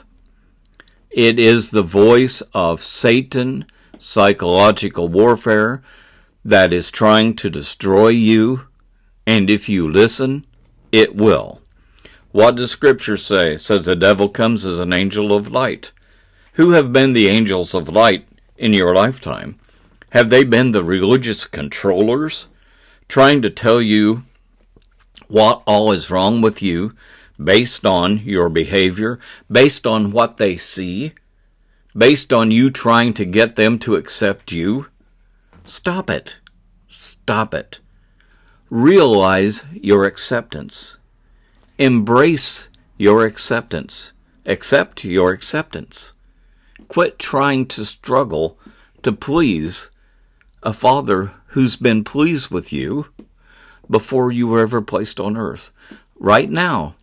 It 1.10 1.38
is 1.38 1.68
the 1.68 1.82
voice 1.82 2.40
of 2.54 2.82
Satan, 2.82 3.66
psychological 3.98 5.08
warfare, 5.08 5.82
that 6.42 6.72
is 6.72 6.90
trying 6.90 7.36
to 7.36 7.50
destroy 7.50 8.08
you, 8.08 8.66
and 9.26 9.50
if 9.50 9.68
you 9.68 9.86
listen, 9.86 10.46
it 10.90 11.14
will. 11.14 11.59
What 12.32 12.54
does 12.54 12.70
Scripture 12.70 13.16
say? 13.16 13.56
Says 13.56 13.86
the 13.86 13.96
devil 13.96 14.28
comes 14.28 14.64
as 14.64 14.78
an 14.78 14.92
angel 14.92 15.32
of 15.32 15.50
light. 15.50 15.90
Who 16.52 16.70
have 16.70 16.92
been 16.92 17.12
the 17.12 17.26
angels 17.26 17.74
of 17.74 17.88
light 17.88 18.28
in 18.56 18.72
your 18.72 18.94
lifetime? 18.94 19.58
Have 20.10 20.30
they 20.30 20.44
been 20.44 20.70
the 20.70 20.84
religious 20.84 21.44
controllers 21.44 22.46
trying 23.08 23.42
to 23.42 23.50
tell 23.50 23.82
you 23.82 24.22
what 25.26 25.62
all 25.66 25.90
is 25.90 26.10
wrong 26.10 26.40
with 26.40 26.62
you 26.62 26.94
based 27.42 27.84
on 27.84 28.18
your 28.18 28.48
behavior, 28.48 29.18
based 29.50 29.84
on 29.84 30.12
what 30.12 30.36
they 30.36 30.56
see, 30.56 31.14
based 31.96 32.32
on 32.32 32.52
you 32.52 32.70
trying 32.70 33.12
to 33.14 33.24
get 33.24 33.56
them 33.56 33.76
to 33.80 33.96
accept 33.96 34.52
you? 34.52 34.86
Stop 35.64 36.08
it. 36.08 36.38
Stop 36.86 37.54
it. 37.54 37.80
Realize 38.68 39.64
your 39.72 40.04
acceptance. 40.04 40.98
Embrace 41.80 42.68
your 42.98 43.24
acceptance. 43.24 44.12
Accept 44.44 45.02
your 45.02 45.32
acceptance. 45.32 46.12
Quit 46.88 47.18
trying 47.18 47.64
to 47.68 47.86
struggle 47.86 48.58
to 49.02 49.12
please 49.12 49.90
a 50.62 50.74
father 50.74 51.32
who's 51.56 51.76
been 51.76 52.04
pleased 52.04 52.50
with 52.50 52.70
you 52.70 53.06
before 53.88 54.30
you 54.30 54.46
were 54.46 54.60
ever 54.60 54.82
placed 54.82 55.18
on 55.18 55.38
earth. 55.38 55.72
Right 56.16 56.50
now, 56.50 56.96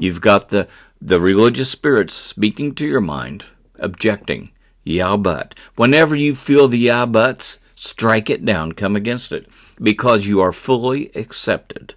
you've 0.00 0.20
got 0.20 0.48
the, 0.48 0.66
the 1.00 1.20
religious 1.20 1.70
spirits 1.70 2.14
speaking 2.14 2.74
to 2.74 2.88
your 2.88 3.00
mind, 3.00 3.44
objecting. 3.78 4.50
Yeah, 4.82 5.16
but. 5.16 5.54
Whenever 5.76 6.16
you 6.16 6.34
feel 6.34 6.66
the 6.66 6.78
yeah, 6.78 7.06
buts, 7.06 7.60
strike 7.76 8.28
it 8.28 8.44
down, 8.44 8.72
come 8.72 8.96
against 8.96 9.30
it, 9.30 9.46
because 9.80 10.26
you 10.26 10.40
are 10.40 10.52
fully 10.52 11.12
accepted. 11.14 11.94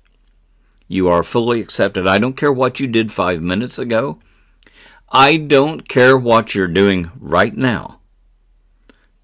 You 0.92 1.08
are 1.08 1.24
fully 1.24 1.62
accepted. 1.62 2.06
I 2.06 2.18
don't 2.18 2.36
care 2.36 2.52
what 2.52 2.82
you 2.82 2.86
did 2.86 3.14
five 3.14 3.42
minutes 3.42 3.80
ago. 3.80 4.20
I 5.10 5.38
don't 5.38 5.88
care 5.88 6.18
what 6.18 6.54
you're 6.54 6.68
doing 6.68 7.10
right 7.18 7.56
now. 7.56 8.02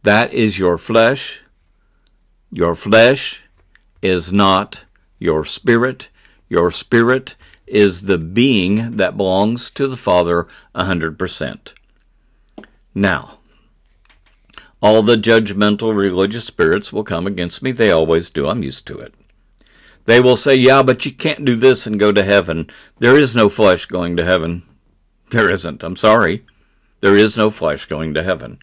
That 0.04 0.34
is 0.34 0.58
your 0.58 0.78
flesh. 0.78 1.42
Your 2.54 2.74
flesh 2.74 3.44
is 4.02 4.32
not 4.32 4.86
your 5.20 5.44
spirit. 5.44 6.08
Your 6.48 6.72
spirit 6.72 7.36
is 7.66 8.04
the 8.04 8.18
being 8.18 8.96
that 8.96 9.18
belongs 9.18 9.70
to 9.72 9.90
the 9.90 9.98
Father 9.98 10.48
a 10.74 10.86
100%. 10.86 11.74
Now, 12.96 13.40
all 14.82 15.02
the 15.02 15.18
judgmental 15.18 15.94
religious 15.94 16.46
spirits 16.46 16.94
will 16.94 17.04
come 17.04 17.28
against 17.28 17.62
me. 17.62 17.74
They 17.74 17.92
always 17.92 18.30
do. 18.30 18.48
I'm 18.48 18.64
used 18.64 18.88
to 18.88 18.98
it. 19.00 19.14
They 20.08 20.22
will 20.22 20.38
say, 20.38 20.56
yeah, 20.56 20.84
but 20.84 21.06
you 21.06 21.12
can't 21.12 21.44
do 21.44 21.58
this 21.58 21.86
and 21.86 22.00
go 22.00 22.14
to 22.14 22.24
heaven. 22.24 22.70
There 22.98 23.18
is 23.18 23.36
no 23.36 23.50
flesh 23.50 23.88
going 23.88 24.16
to 24.16 24.24
heaven. 24.24 24.64
There 25.32 25.52
isn't. 25.52 25.84
I'm 25.84 25.98
sorry. 25.98 26.46
There 27.02 27.18
is 27.18 27.36
no 27.36 27.52
flesh 27.52 27.86
going 27.88 28.14
to 28.14 28.24
heaven. 28.24 28.60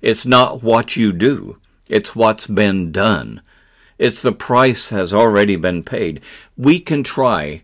It's 0.00 0.24
not 0.24 0.62
what 0.62 0.94
you 0.94 1.12
do. 1.12 1.58
It's 1.88 2.14
what's 2.14 2.46
been 2.46 2.92
done. 2.92 3.42
It's 3.98 4.22
the 4.22 4.30
price 4.30 4.90
has 4.90 5.12
already 5.12 5.56
been 5.56 5.82
paid. 5.82 6.20
We 6.56 6.78
can 6.78 7.02
try 7.02 7.62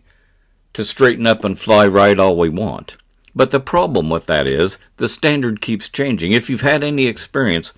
to 0.73 0.83
straighten 0.83 1.25
up 1.25 1.45
and 1.45 1.57
fly 1.57 1.87
right 1.87 2.19
all 2.19 2.37
we 2.37 2.49
want. 2.49 2.97
But 3.33 3.51
the 3.51 3.61
problem 3.61 4.09
with 4.09 4.25
that 4.25 4.47
is 4.47 4.77
the 4.97 5.07
standard 5.07 5.61
keeps 5.61 5.87
changing. 5.87 6.33
If 6.33 6.49
you've 6.49 6.59
had 6.59 6.83
any 6.83 7.07
experience 7.07 7.71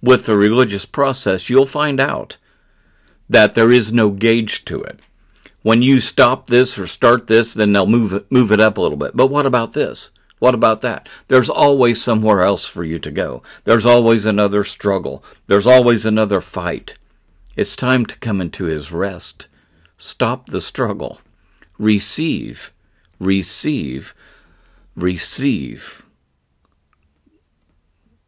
with 0.00 0.24
the 0.24 0.38
religious 0.38 0.86
process, 0.86 1.50
you'll 1.50 1.66
find 1.66 2.00
out 2.00 2.38
that 3.30 3.54
there 3.54 3.70
is 3.70 3.92
no 3.92 4.10
gauge 4.10 4.64
to 4.64 4.82
it. 4.82 4.98
When 5.62 5.82
you 5.82 6.00
stop 6.00 6.48
this 6.48 6.76
or 6.76 6.86
start 6.86 7.28
this, 7.28 7.54
then 7.54 7.72
they'll 7.72 7.86
move 7.86 8.12
it, 8.12 8.30
move 8.30 8.50
it 8.50 8.60
up 8.60 8.76
a 8.76 8.80
little 8.80 8.98
bit. 8.98 9.16
But 9.16 9.28
what 9.28 9.46
about 9.46 9.72
this? 9.72 10.10
What 10.40 10.54
about 10.54 10.82
that? 10.82 11.08
There's 11.28 11.48
always 11.48 12.02
somewhere 12.02 12.42
else 12.42 12.66
for 12.66 12.82
you 12.82 12.98
to 12.98 13.10
go. 13.10 13.42
There's 13.64 13.86
always 13.86 14.26
another 14.26 14.64
struggle. 14.64 15.22
There's 15.46 15.66
always 15.66 16.04
another 16.04 16.40
fight. 16.40 16.94
It's 17.54 17.76
time 17.76 18.04
to 18.06 18.18
come 18.18 18.40
into 18.40 18.64
his 18.64 18.90
rest. 18.90 19.46
Stop 19.96 20.46
the 20.46 20.60
struggle. 20.60 21.20
Receive, 21.78 22.72
receive, 23.20 24.12
receive 24.96 26.04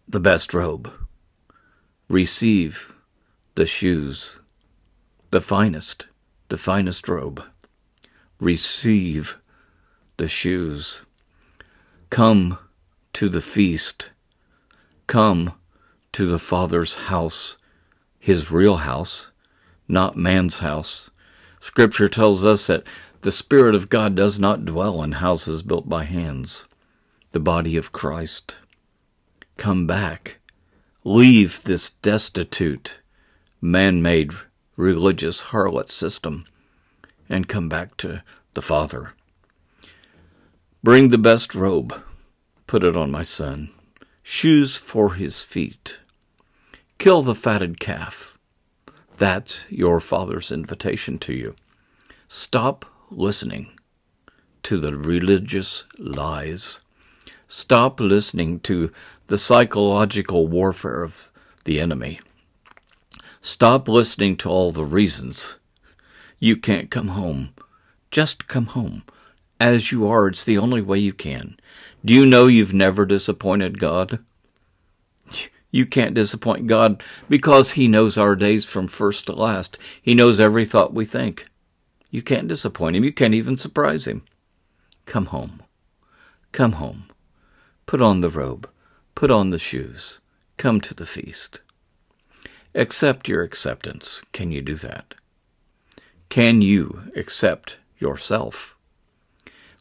the 0.07 0.21
best 0.21 0.55
robe. 0.55 0.93
Receive 2.09 2.93
the 3.57 3.67
shoes 3.67 4.39
the 5.33 5.41
finest, 5.41 6.09
the 6.51 6.59
finest 6.59 7.09
robe. 7.09 7.43
Receive 8.39 9.39
the 10.19 10.29
shoes. 10.29 11.01
Come 12.11 12.59
to 13.15 13.31
the 13.31 13.41
feast. 13.41 14.11
Come 15.07 15.55
to 16.13 16.27
the 16.27 16.39
Father's 16.39 17.07
house, 17.07 17.57
his 18.19 18.51
real 18.51 18.77
house, 18.77 19.31
not 19.89 20.19
man's 20.19 20.59
house. 20.59 21.09
Scripture 21.61 22.11
tells 22.11 22.45
us 22.45 22.67
that 22.67 22.87
the 23.23 23.33
Spirit 23.33 23.75
of 23.75 23.89
God 23.89 24.15
does 24.15 24.39
not 24.39 24.67
dwell 24.67 25.03
in 25.03 25.13
houses 25.13 25.63
built 25.63 25.89
by 25.89 26.05
hands. 26.05 26.67
The 27.31 27.41
body 27.41 27.79
of 27.79 27.91
Christ. 27.91 28.59
Come 29.57 29.87
back. 29.87 30.41
Leave 31.05 31.63
this 31.63 31.93
destitute, 31.93 33.01
man 33.63 34.03
made 34.03 34.35
religious 34.77 35.45
harlot 35.45 35.91
system 35.91 36.45
and 37.29 37.49
come 37.49 37.69
back 37.69 37.97
to 37.99 38.23
the 38.55 38.63
Father. 38.63 39.13
Bring 40.83 41.09
the 41.09 41.19
best 41.19 41.55
robe, 41.55 42.03
put 42.67 42.83
it 42.83 42.97
on 42.97 43.11
my 43.11 43.23
son, 43.23 43.71
shoes 44.23 44.77
for 44.77 45.15
his 45.15 45.43
feet. 45.43 45.99
Kill 46.99 47.23
the 47.23 47.35
fatted 47.35 47.81
calf. 47.81 48.39
That's 49.19 49.71
your 49.71 50.01
Father's 50.01 50.51
invitation 50.51 51.19
to 51.21 51.33
you. 51.33 51.55
Stop 52.29 52.85
listening 53.11 53.79
to 54.63 54.79
the 54.79 54.97
religious 54.97 55.87
lies. 55.99 56.81
Stop 57.49 58.01
listening 58.01 58.61
to 58.61 58.91
the 59.27 59.39
psychological 59.39 60.47
warfare 60.49 61.03
of 61.03 61.31
the 61.65 61.79
enemy. 61.81 62.21
Stop 63.45 63.89
listening 63.89 64.37
to 64.37 64.49
all 64.49 64.71
the 64.71 64.85
reasons. 64.85 65.57
You 66.39 66.57
can't 66.57 66.93
come 66.93 67.09
home. 67.09 67.51
Just 68.13 68.47
come 68.47 68.67
home. 68.67 69.03
As 69.59 69.91
you 69.91 70.07
are, 70.07 70.29
it's 70.29 70.45
the 70.45 70.59
only 70.59 70.81
way 70.81 71.01
you 71.01 71.13
can. 71.13 71.57
Do 72.05 72.15
you 72.15 72.25
know 72.25 72.47
you've 72.47 72.73
never 72.73 73.05
disappointed 73.05 73.81
God? 73.81 74.21
You 75.73 75.87
can't 75.87 76.15
disappoint 76.15 76.69
God 76.69 77.03
because 77.29 77.73
He 77.73 77.89
knows 77.89 78.17
our 78.17 78.37
days 78.37 78.65
from 78.65 78.87
first 78.87 79.27
to 79.27 79.33
last. 79.33 79.77
He 80.01 80.15
knows 80.15 80.39
every 80.39 80.65
thought 80.65 80.95
we 80.95 81.05
think. 81.05 81.47
You 82.11 82.23
can't 82.23 82.47
disappoint 82.47 82.95
Him. 82.95 83.03
You 83.03 83.13
can't 83.13 83.35
even 83.35 83.59
surprise 83.59 84.07
Him. 84.07 84.23
Come 85.05 85.27
home. 85.27 85.65
Come 86.53 86.73
home. 86.73 87.07
Put 87.87 88.01
on 88.01 88.21
the 88.21 88.31
robe. 88.31 88.71
Put 89.17 89.33
on 89.33 89.51
the 89.51 89.59
shoes. 89.59 90.21
Come 90.59 90.81
to 90.83 90.95
the 90.95 91.07
feast. 91.07 91.61
Accept 92.75 93.29
your 93.29 93.43
acceptance. 93.43 94.23
Can 94.33 94.51
you 94.51 94.63
do 94.63 94.75
that? 94.77 95.15
Can 96.31 96.63
you 96.63 97.03
accept 97.15 97.77
yourself? 97.99 98.77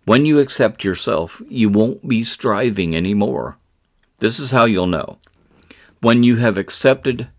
When 0.03 0.25
you 0.25 0.39
accept 0.39 0.83
yourself, 0.83 1.41
you 1.47 1.69
won't 1.69 2.05
be 2.07 2.23
striving 2.23 2.95
anymore. 2.95 3.57
This 4.19 4.39
is 4.39 4.51
how 4.51 4.65
you'll 4.65 4.87
know. 4.87 5.19
When 6.01 6.23
you 6.23 6.35
have 6.37 6.57
accepted 6.57 7.29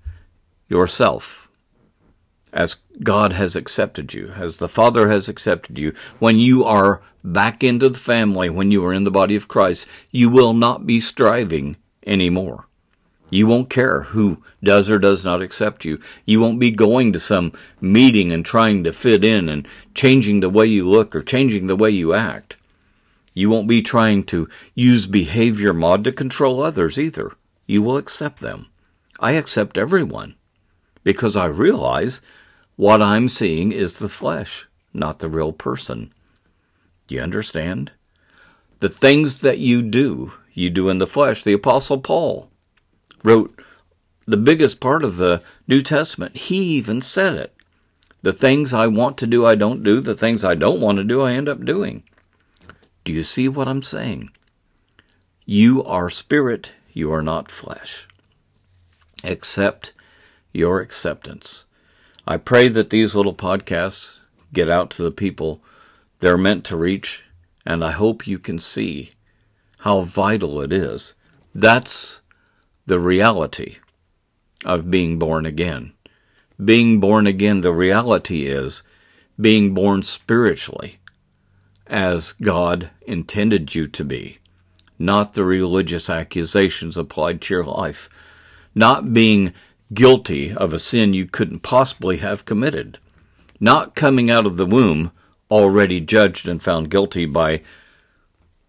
yourself, 0.69 1.51
as 2.53 2.77
God 3.03 3.35
has 3.35 3.55
accepted 3.55 4.15
you, 4.15 4.29
as 4.29 4.57
the 4.57 4.69
Father 4.69 5.11
has 5.11 5.29
accepted 5.29 5.79
you, 5.79 5.93
when 6.19 6.39
you 6.39 6.65
are 6.65 7.03
back 7.23 7.63
into 7.63 7.89
the 7.89 7.99
family, 7.99 8.49
when 8.49 8.71
you 8.71 8.85
are 8.87 8.93
in 8.93 9.05
the 9.05 9.11
body 9.11 9.37
of 9.37 9.49
Christ, 9.49 9.87
you 10.11 10.31
will 10.31 10.55
not 10.55 10.87
be 10.87 11.01
striving 11.01 11.77
anymore. 12.07 12.69
You 13.33 13.47
won't 13.47 13.71
care 13.71 14.03
who 14.03 14.43
does 14.63 14.91
or 14.91 14.99
does 14.99 15.25
not 15.25 15.41
accept 15.41 15.87
you. 15.87 15.99
You 16.27 16.39
won't 16.39 16.61
be 16.61 16.71
going 16.71 17.15
to 17.15 17.19
some 17.19 17.55
meeting 17.81 18.31
and 18.31 18.45
trying 18.45 18.85
to 18.85 18.93
fit 18.93 19.25
in 19.25 19.49
and 19.49 19.67
changing 19.95 20.41
the 20.41 20.51
way 20.51 20.67
you 20.67 20.87
look 20.87 21.17
or 21.17 21.23
changing 21.23 21.67
the 21.67 21.75
way 21.75 21.89
you 21.89 22.13
act. 22.13 22.59
You 23.33 23.49
won't 23.49 23.69
be 23.69 23.81
trying 23.81 24.25
to 24.25 24.51
use 24.75 25.07
behavior 25.07 25.73
mod 25.73 26.05
to 26.05 26.13
control 26.13 26.63
others 26.63 26.99
either. 26.99 27.33
You 27.65 27.81
will 27.81 27.97
accept 27.97 28.41
them. 28.41 28.67
I 29.19 29.33
accept 29.33 29.79
everyone 29.79 30.35
because 31.03 31.35
I 31.35 31.47
realize 31.47 32.21
what 32.77 33.01
I'm 33.01 33.31
seeing 33.31 33.73
is 33.73 33.97
the 33.97 34.11
flesh, 34.11 34.69
not 34.93 35.21
the 35.21 35.31
real 35.31 35.55
person. 35.55 36.13
Do 37.07 37.15
you 37.15 37.23
understand? 37.23 37.93
The 38.81 38.91
things 38.91 39.41
that 39.41 39.57
you 39.57 39.81
do, 39.81 40.35
you 40.53 40.69
do 40.69 40.91
in 40.91 40.99
the 40.99 41.07
flesh. 41.07 41.43
The 41.43 41.55
Apostle 41.55 41.99
Paul 41.99 42.51
wrote 43.23 43.63
the 44.27 44.37
biggest 44.37 44.81
part 44.81 45.05
of 45.05 45.17
the 45.17 45.43
New 45.67 45.83
Testament. 45.83 46.37
He 46.37 46.63
even 46.77 47.03
said 47.03 47.35
it. 47.35 47.55
The 48.23 48.33
things 48.33 48.73
I 48.73 48.87
want 48.87 49.19
to 49.19 49.27
do, 49.27 49.45
I 49.45 49.55
don't 49.55 49.83
do. 49.83 50.01
The 50.01 50.15
things 50.15 50.45
I 50.45 50.55
don't 50.55 50.81
want 50.81 50.99
to 50.99 51.05
do, 51.05 51.23
I 51.23 51.33
end 51.33 51.49
up 51.49 51.65
doing. 51.65 52.05
Do 53.05 53.13
you 53.13 53.25
see 53.25 53.49
what 53.49 53.67
I'm 53.67 53.83
saying? 53.83 54.31
You 55.45 55.83
are 55.85 56.09
spirit, 56.09 56.73
you 56.93 57.13
are 57.13 57.23
not 57.23 57.51
flesh. 57.51 58.07
Accept 59.25 59.93
your 60.53 60.81
acceptance. 60.81 61.65
I 62.27 62.37
pray 62.37 62.69
that 62.69 62.91
these 62.91 63.17
little 63.17 63.35
podcasts 63.35 64.21
get 64.53 64.71
out 64.71 64.91
to 64.91 65.03
the 65.03 65.11
people 65.11 65.61
they're 66.21 66.39
meant 66.39 66.65
to 66.67 66.77
reach, 66.77 67.25
and 67.67 67.85
I 67.85 67.91
hope 67.91 68.29
you 68.29 68.39
can 68.39 68.61
see 68.61 69.11
how 69.81 70.03
vital 70.03 70.61
it 70.61 70.73
is. 70.73 71.15
That's 71.53 72.21
the 72.93 73.01
reality 73.01 73.79
of 74.67 74.91
being 74.91 75.19
born 75.19 75.47
again. 75.47 75.95
Being 76.63 77.01
born 77.01 77.27
again, 77.27 77.63
the 77.63 77.73
reality 77.73 78.45
is 78.45 78.83
being 79.41 79.73
born 79.73 80.03
spiritually 80.03 80.99
as 81.87 82.33
God 82.33 82.91
intended 83.07 83.75
you 83.75 83.87
to 83.87 84.05
be, 84.05 84.41
not 84.99 85.33
the 85.33 85.43
religious 85.43 86.11
accusations 86.11 86.99
applied 86.99 87.41
to 87.41 87.55
your 87.55 87.65
life, 87.65 88.11
not 88.75 89.15
being 89.15 89.55
guilty 89.95 90.53
of 90.53 90.75
a 90.75 90.79
sin 90.79 91.15
you 91.15 91.25
couldn't 91.25 91.61
possibly 91.61 92.19
have 92.19 92.45
committed, 92.45 92.99
not 93.59 93.95
coming 93.95 94.31
out 94.31 94.45
of 94.45 94.59
the 94.59 94.67
womb 94.67 95.13
already 95.51 95.99
judged 95.99 96.47
and 96.47 96.63
found 96.63 96.91
guilty 96.91 97.25
by 97.25 97.63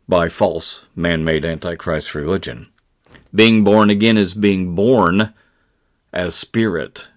by 0.08 0.30
false 0.30 0.86
man-made 0.96 1.44
antichrist 1.44 2.16
religion 2.16 2.70
being 3.34 3.64
born 3.64 3.90
again 3.90 4.18
is 4.18 4.34
being 4.34 4.76
born 4.76 5.34
as 6.12 6.36
spirit, 6.36 7.08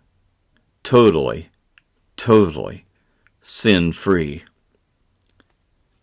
totally, 0.82 1.50
totally 2.16 2.86
sin 3.42 3.92
free. 3.92 4.44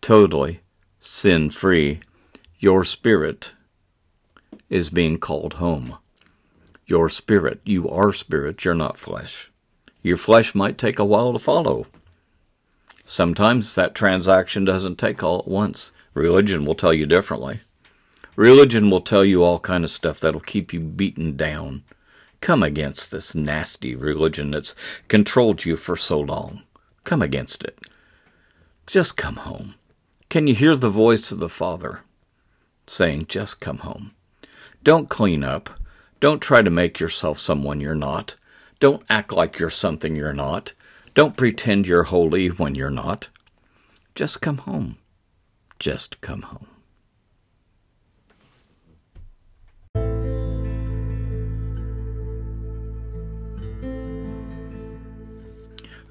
Totally 0.00 0.60
sin 0.98 1.50
free. 1.50 2.00
Your 2.58 2.84
spirit 2.84 3.52
is 4.70 4.88
being 4.88 5.18
called 5.18 5.54
home. 5.54 5.98
Your 6.86 7.08
spirit, 7.08 7.60
you 7.64 7.88
are 7.88 8.12
spirit, 8.12 8.64
you're 8.64 8.74
not 8.74 8.96
flesh. 8.96 9.50
Your 10.02 10.16
flesh 10.16 10.54
might 10.54 10.78
take 10.78 10.98
a 10.98 11.04
while 11.04 11.32
to 11.32 11.38
follow. 11.38 11.86
Sometimes 13.04 13.74
that 13.74 13.94
transaction 13.94 14.64
doesn't 14.64 14.98
take 14.98 15.22
all 15.22 15.40
at 15.40 15.48
once. 15.48 15.92
Religion 16.14 16.64
will 16.64 16.74
tell 16.74 16.92
you 16.92 17.06
differently. 17.06 17.60
Religion 18.36 18.90
will 18.90 19.00
tell 19.00 19.24
you 19.24 19.42
all 19.44 19.60
kind 19.60 19.84
of 19.84 19.90
stuff 19.90 20.18
that'll 20.18 20.40
keep 20.40 20.72
you 20.72 20.80
beaten 20.80 21.36
down. 21.36 21.84
Come 22.40 22.62
against 22.62 23.10
this 23.10 23.34
nasty 23.34 23.94
religion 23.94 24.50
that's 24.50 24.74
controlled 25.08 25.64
you 25.64 25.76
for 25.76 25.96
so 25.96 26.20
long. 26.20 26.62
Come 27.04 27.22
against 27.22 27.62
it. 27.64 27.78
Just 28.86 29.16
come 29.16 29.36
home. 29.36 29.76
Can 30.28 30.46
you 30.46 30.54
hear 30.54 30.74
the 30.76 30.90
voice 30.90 31.30
of 31.30 31.38
the 31.38 31.48
Father 31.48 32.00
saying, 32.86 33.26
Just 33.28 33.60
come 33.60 33.78
home? 33.78 34.12
Don't 34.82 35.08
clean 35.08 35.44
up. 35.44 35.70
Don't 36.20 36.42
try 36.42 36.60
to 36.60 36.70
make 36.70 37.00
yourself 37.00 37.38
someone 37.38 37.80
you're 37.80 37.94
not. 37.94 38.34
Don't 38.80 39.04
act 39.08 39.32
like 39.32 39.58
you're 39.58 39.70
something 39.70 40.16
you're 40.16 40.32
not. 40.32 40.74
Don't 41.14 41.36
pretend 41.36 41.86
you're 41.86 42.04
holy 42.04 42.48
when 42.48 42.74
you're 42.74 42.90
not. 42.90 43.28
Just 44.14 44.40
come 44.40 44.58
home. 44.58 44.98
Just 45.78 46.20
come 46.20 46.42
home. 46.42 46.66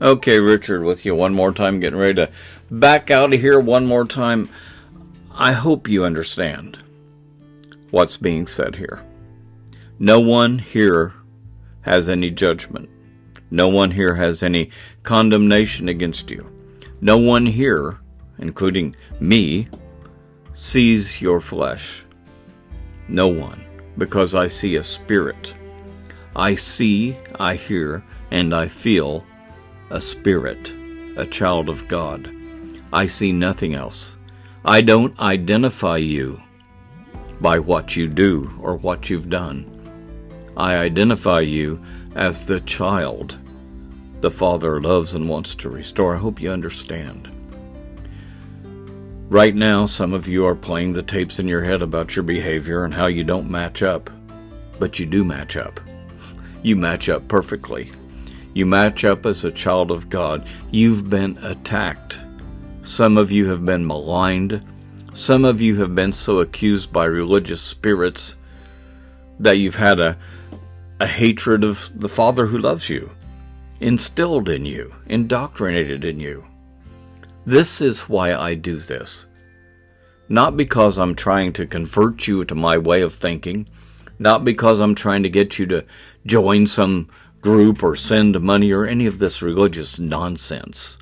Okay, 0.03 0.41
Richard, 0.41 0.83
with 0.83 1.05
you 1.05 1.15
one 1.15 1.33
more 1.33 1.53
time, 1.53 1.79
getting 1.79 1.97
ready 1.97 2.15
to 2.15 2.29
back 2.69 3.09
out 3.09 3.33
of 3.33 3.39
here 3.39 3.57
one 3.57 3.85
more 3.85 4.03
time. 4.03 4.49
I 5.31 5.53
hope 5.53 5.87
you 5.87 6.03
understand 6.03 6.77
what's 7.89 8.17
being 8.17 8.45
said 8.45 8.75
here. 8.75 9.01
No 9.97 10.19
one 10.19 10.59
here 10.59 11.13
has 11.83 12.09
any 12.09 12.31
judgment. 12.31 12.89
No 13.49 13.69
one 13.69 13.91
here 13.91 14.15
has 14.15 14.43
any 14.43 14.71
condemnation 15.03 15.87
against 15.87 16.29
you. 16.29 16.51
No 16.99 17.17
one 17.17 17.45
here, 17.45 18.01
including 18.39 18.97
me, 19.21 19.69
sees 20.53 21.21
your 21.21 21.39
flesh. 21.39 22.03
No 23.07 23.29
one, 23.29 23.63
because 23.97 24.35
I 24.35 24.47
see 24.47 24.75
a 24.75 24.83
spirit. 24.83 25.53
I 26.35 26.55
see, 26.55 27.17
I 27.39 27.55
hear, 27.55 28.03
and 28.31 28.53
I 28.53 28.67
feel 28.67 29.23
a 29.89 30.01
spirit, 30.01 30.73
a 31.17 31.25
child 31.25 31.69
of 31.69 31.87
God. 31.87 32.33
I 32.91 33.05
see 33.05 33.31
nothing 33.31 33.73
else. 33.73 34.17
I 34.65 34.81
don't 34.81 35.19
identify 35.19 35.97
you 35.97 36.41
by 37.41 37.59
what 37.59 37.95
you 37.95 38.07
do 38.07 38.49
or 38.61 38.75
what 38.75 39.09
you've 39.09 39.29
done. 39.29 39.69
I 40.55 40.75
identify 40.77 41.41
you 41.41 41.83
as 42.15 42.45
the 42.45 42.61
child 42.61 43.37
the 44.21 44.31
Father 44.31 44.79
loves 44.79 45.15
and 45.15 45.27
wants 45.27 45.53
to 45.55 45.69
restore. 45.69 46.15
I 46.15 46.19
hope 46.19 46.39
you 46.39 46.49
understand. 46.49 47.29
Right 49.29 49.53
now, 49.53 49.85
some 49.85 50.13
of 50.13 50.29
you 50.29 50.45
are 50.45 50.55
playing 50.55 50.93
the 50.93 51.03
tapes 51.03 51.39
in 51.39 51.47
your 51.47 51.63
head 51.63 51.81
about 51.81 52.15
your 52.15 52.23
behavior 52.23 52.85
and 52.85 52.93
how 52.93 53.07
you 53.07 53.25
don't 53.25 53.51
match 53.51 53.83
up. 53.83 54.09
But 54.79 54.97
you 54.97 55.05
do 55.05 55.25
match 55.25 55.57
up. 55.57 55.79
You 56.61 56.77
match 56.77 57.09
up 57.09 57.27
perfectly. 57.27 57.91
You 58.53 58.65
match 58.65 59.03
up 59.03 59.25
as 59.25 59.43
a 59.43 59.51
child 59.51 59.91
of 59.91 60.09
God. 60.09 60.47
You've 60.71 61.09
been 61.09 61.37
attacked. 61.41 62.19
Some 62.83 63.17
of 63.17 63.31
you 63.31 63.49
have 63.49 63.65
been 63.65 63.85
maligned. 63.85 64.63
Some 65.13 65.45
of 65.45 65.61
you 65.61 65.79
have 65.79 65.95
been 65.95 66.13
so 66.13 66.39
accused 66.39 66.93
by 66.93 67.05
religious 67.05 67.61
spirits 67.61 68.35
that 69.39 69.57
you've 69.57 69.75
had 69.75 69.99
a, 69.99 70.17
a 70.99 71.07
hatred 71.07 71.63
of 71.63 71.91
the 71.95 72.09
Father 72.09 72.45
who 72.45 72.57
loves 72.57 72.89
you 72.89 73.11
instilled 73.79 74.49
in 74.49 74.65
you, 74.65 74.93
indoctrinated 75.07 76.05
in 76.05 76.19
you. 76.19 76.45
This 77.45 77.81
is 77.81 78.07
why 78.07 78.33
I 78.33 78.53
do 78.53 78.77
this. 78.77 79.27
Not 80.29 80.55
because 80.55 80.97
I'm 80.97 81.15
trying 81.15 81.51
to 81.53 81.67
convert 81.67 82.27
you 82.27 82.45
to 82.45 82.55
my 82.55 82.77
way 82.77 83.01
of 83.01 83.13
thinking, 83.13 83.67
not 84.19 84.45
because 84.45 84.79
I'm 84.79 84.95
trying 84.95 85.23
to 85.23 85.29
get 85.29 85.59
you 85.59 85.65
to 85.67 85.85
join 86.25 86.65
some 86.65 87.09
group 87.43 87.83
or 87.83 87.95
send 87.95 88.39
money 88.41 88.71
or 88.71 88.85
any 88.85 89.05
of 89.05 89.19
this 89.19 89.41
religious 89.41 89.99
nonsense. 89.99 90.97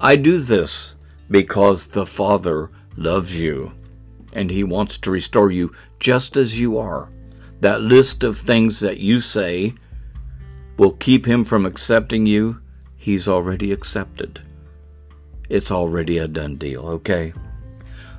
I 0.00 0.16
do 0.16 0.40
this 0.40 0.96
because 1.30 1.86
the 1.86 2.04
Father 2.04 2.70
loves 2.96 3.40
you 3.40 3.72
and 4.32 4.50
He 4.50 4.64
wants 4.64 4.98
to 4.98 5.10
restore 5.10 5.52
you 5.52 5.72
just 6.00 6.36
as 6.36 6.58
you 6.60 6.76
are. 6.76 7.10
That 7.60 7.80
list 7.80 8.24
of 8.24 8.36
things 8.36 8.80
that 8.80 8.98
you 8.98 9.20
say 9.20 9.74
will 10.76 10.92
keep 10.92 11.24
him 11.24 11.42
from 11.42 11.64
accepting 11.64 12.26
you, 12.26 12.60
he's 12.96 13.28
already 13.28 13.72
accepted. 13.72 14.42
It's 15.48 15.70
already 15.70 16.18
a 16.18 16.28
done 16.28 16.56
deal, 16.56 16.86
okay? 16.86 17.32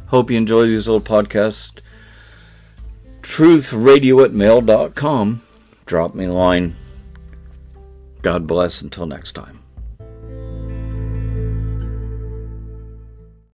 Hope 0.07 0.31
you 0.31 0.37
enjoy 0.37 0.65
these 0.65 0.87
little 0.87 1.01
podcasts. 1.01 1.79
Truthradio 3.21 4.23
at 4.23 4.33
mail.com. 4.33 5.43
Drop 5.85 6.15
me 6.15 6.25
a 6.25 6.31
line. 6.31 6.75
God 8.27 8.45
bless 8.45 8.81
until 8.81 9.05
next 9.05 9.31
time. 9.35 9.56